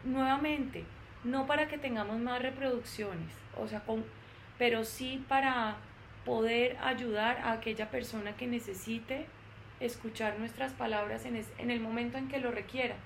nuevamente, 0.04 0.84
no 1.24 1.46
para 1.46 1.68
que 1.68 1.78
tengamos 1.78 2.18
más 2.18 2.40
reproducciones, 2.42 3.32
o 3.56 3.68
sea, 3.68 3.80
con, 3.80 4.04
pero 4.58 4.84
sí 4.84 5.24
para 5.28 5.76
poder 6.24 6.76
ayudar 6.82 7.38
a 7.38 7.52
aquella 7.52 7.90
persona 7.90 8.36
que 8.36 8.46
necesite 8.46 9.26
escuchar 9.80 10.38
nuestras 10.38 10.72
palabras 10.72 11.24
en, 11.24 11.42
en 11.58 11.70
el 11.70 11.80
momento 11.80 12.18
en 12.18 12.28
que 12.28 12.38
lo 12.38 12.50
requiera. 12.50 12.96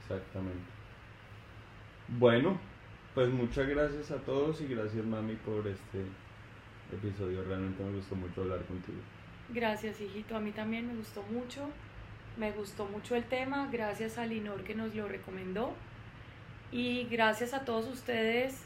Exactamente. 0.00 0.64
Bueno, 2.08 2.58
pues 3.14 3.28
muchas 3.28 3.66
gracias 3.68 4.10
a 4.10 4.16
todos 4.18 4.60
y 4.60 4.66
gracias 4.66 5.04
mami 5.04 5.34
por 5.36 5.66
este 5.66 6.04
episodio. 6.92 7.42
Realmente 7.44 7.82
me 7.82 7.96
gustó 7.96 8.14
mucho 8.14 8.42
hablar 8.42 8.62
contigo. 8.64 8.98
Gracias, 9.48 10.00
hijito. 10.00 10.36
A 10.36 10.40
mí 10.40 10.52
también 10.52 10.86
me 10.86 10.94
gustó 10.94 11.22
mucho. 11.24 11.68
Me 12.36 12.52
gustó 12.52 12.84
mucho 12.86 13.16
el 13.16 13.24
tema. 13.24 13.68
Gracias 13.72 14.18
a 14.18 14.26
Linor 14.26 14.62
que 14.64 14.74
nos 14.74 14.94
lo 14.94 15.08
recomendó. 15.08 15.72
Y 16.70 17.04
gracias 17.04 17.54
a 17.54 17.64
todos 17.64 17.86
ustedes, 17.86 18.62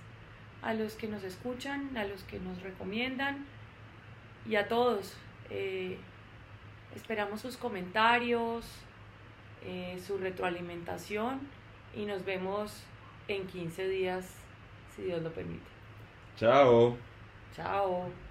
a 0.63 0.75
los 0.75 0.95
que 0.95 1.07
nos 1.07 1.23
escuchan, 1.23 1.97
a 1.97 2.05
los 2.05 2.23
que 2.25 2.41
nos 2.41 2.63
recomiendan 2.63 3.47
y 4.49 4.57
a 4.57 4.69
todos. 4.69 5.15
Eh, 5.51 5.99
esperamos 6.97 7.41
sus 7.41 7.57
comentarios, 7.57 8.67
eh, 9.65 10.01
su 10.05 10.19
retroalimentación 10.19 11.41
y 11.95 12.07
nos 12.07 12.25
vemos 12.25 12.83
en 13.29 13.47
15 13.47 13.89
días, 13.89 14.35
si 14.95 15.03
Dios 15.03 15.23
lo 15.23 15.33
permite. 15.33 15.71
Chao. 16.37 16.97
Chao. 17.55 18.30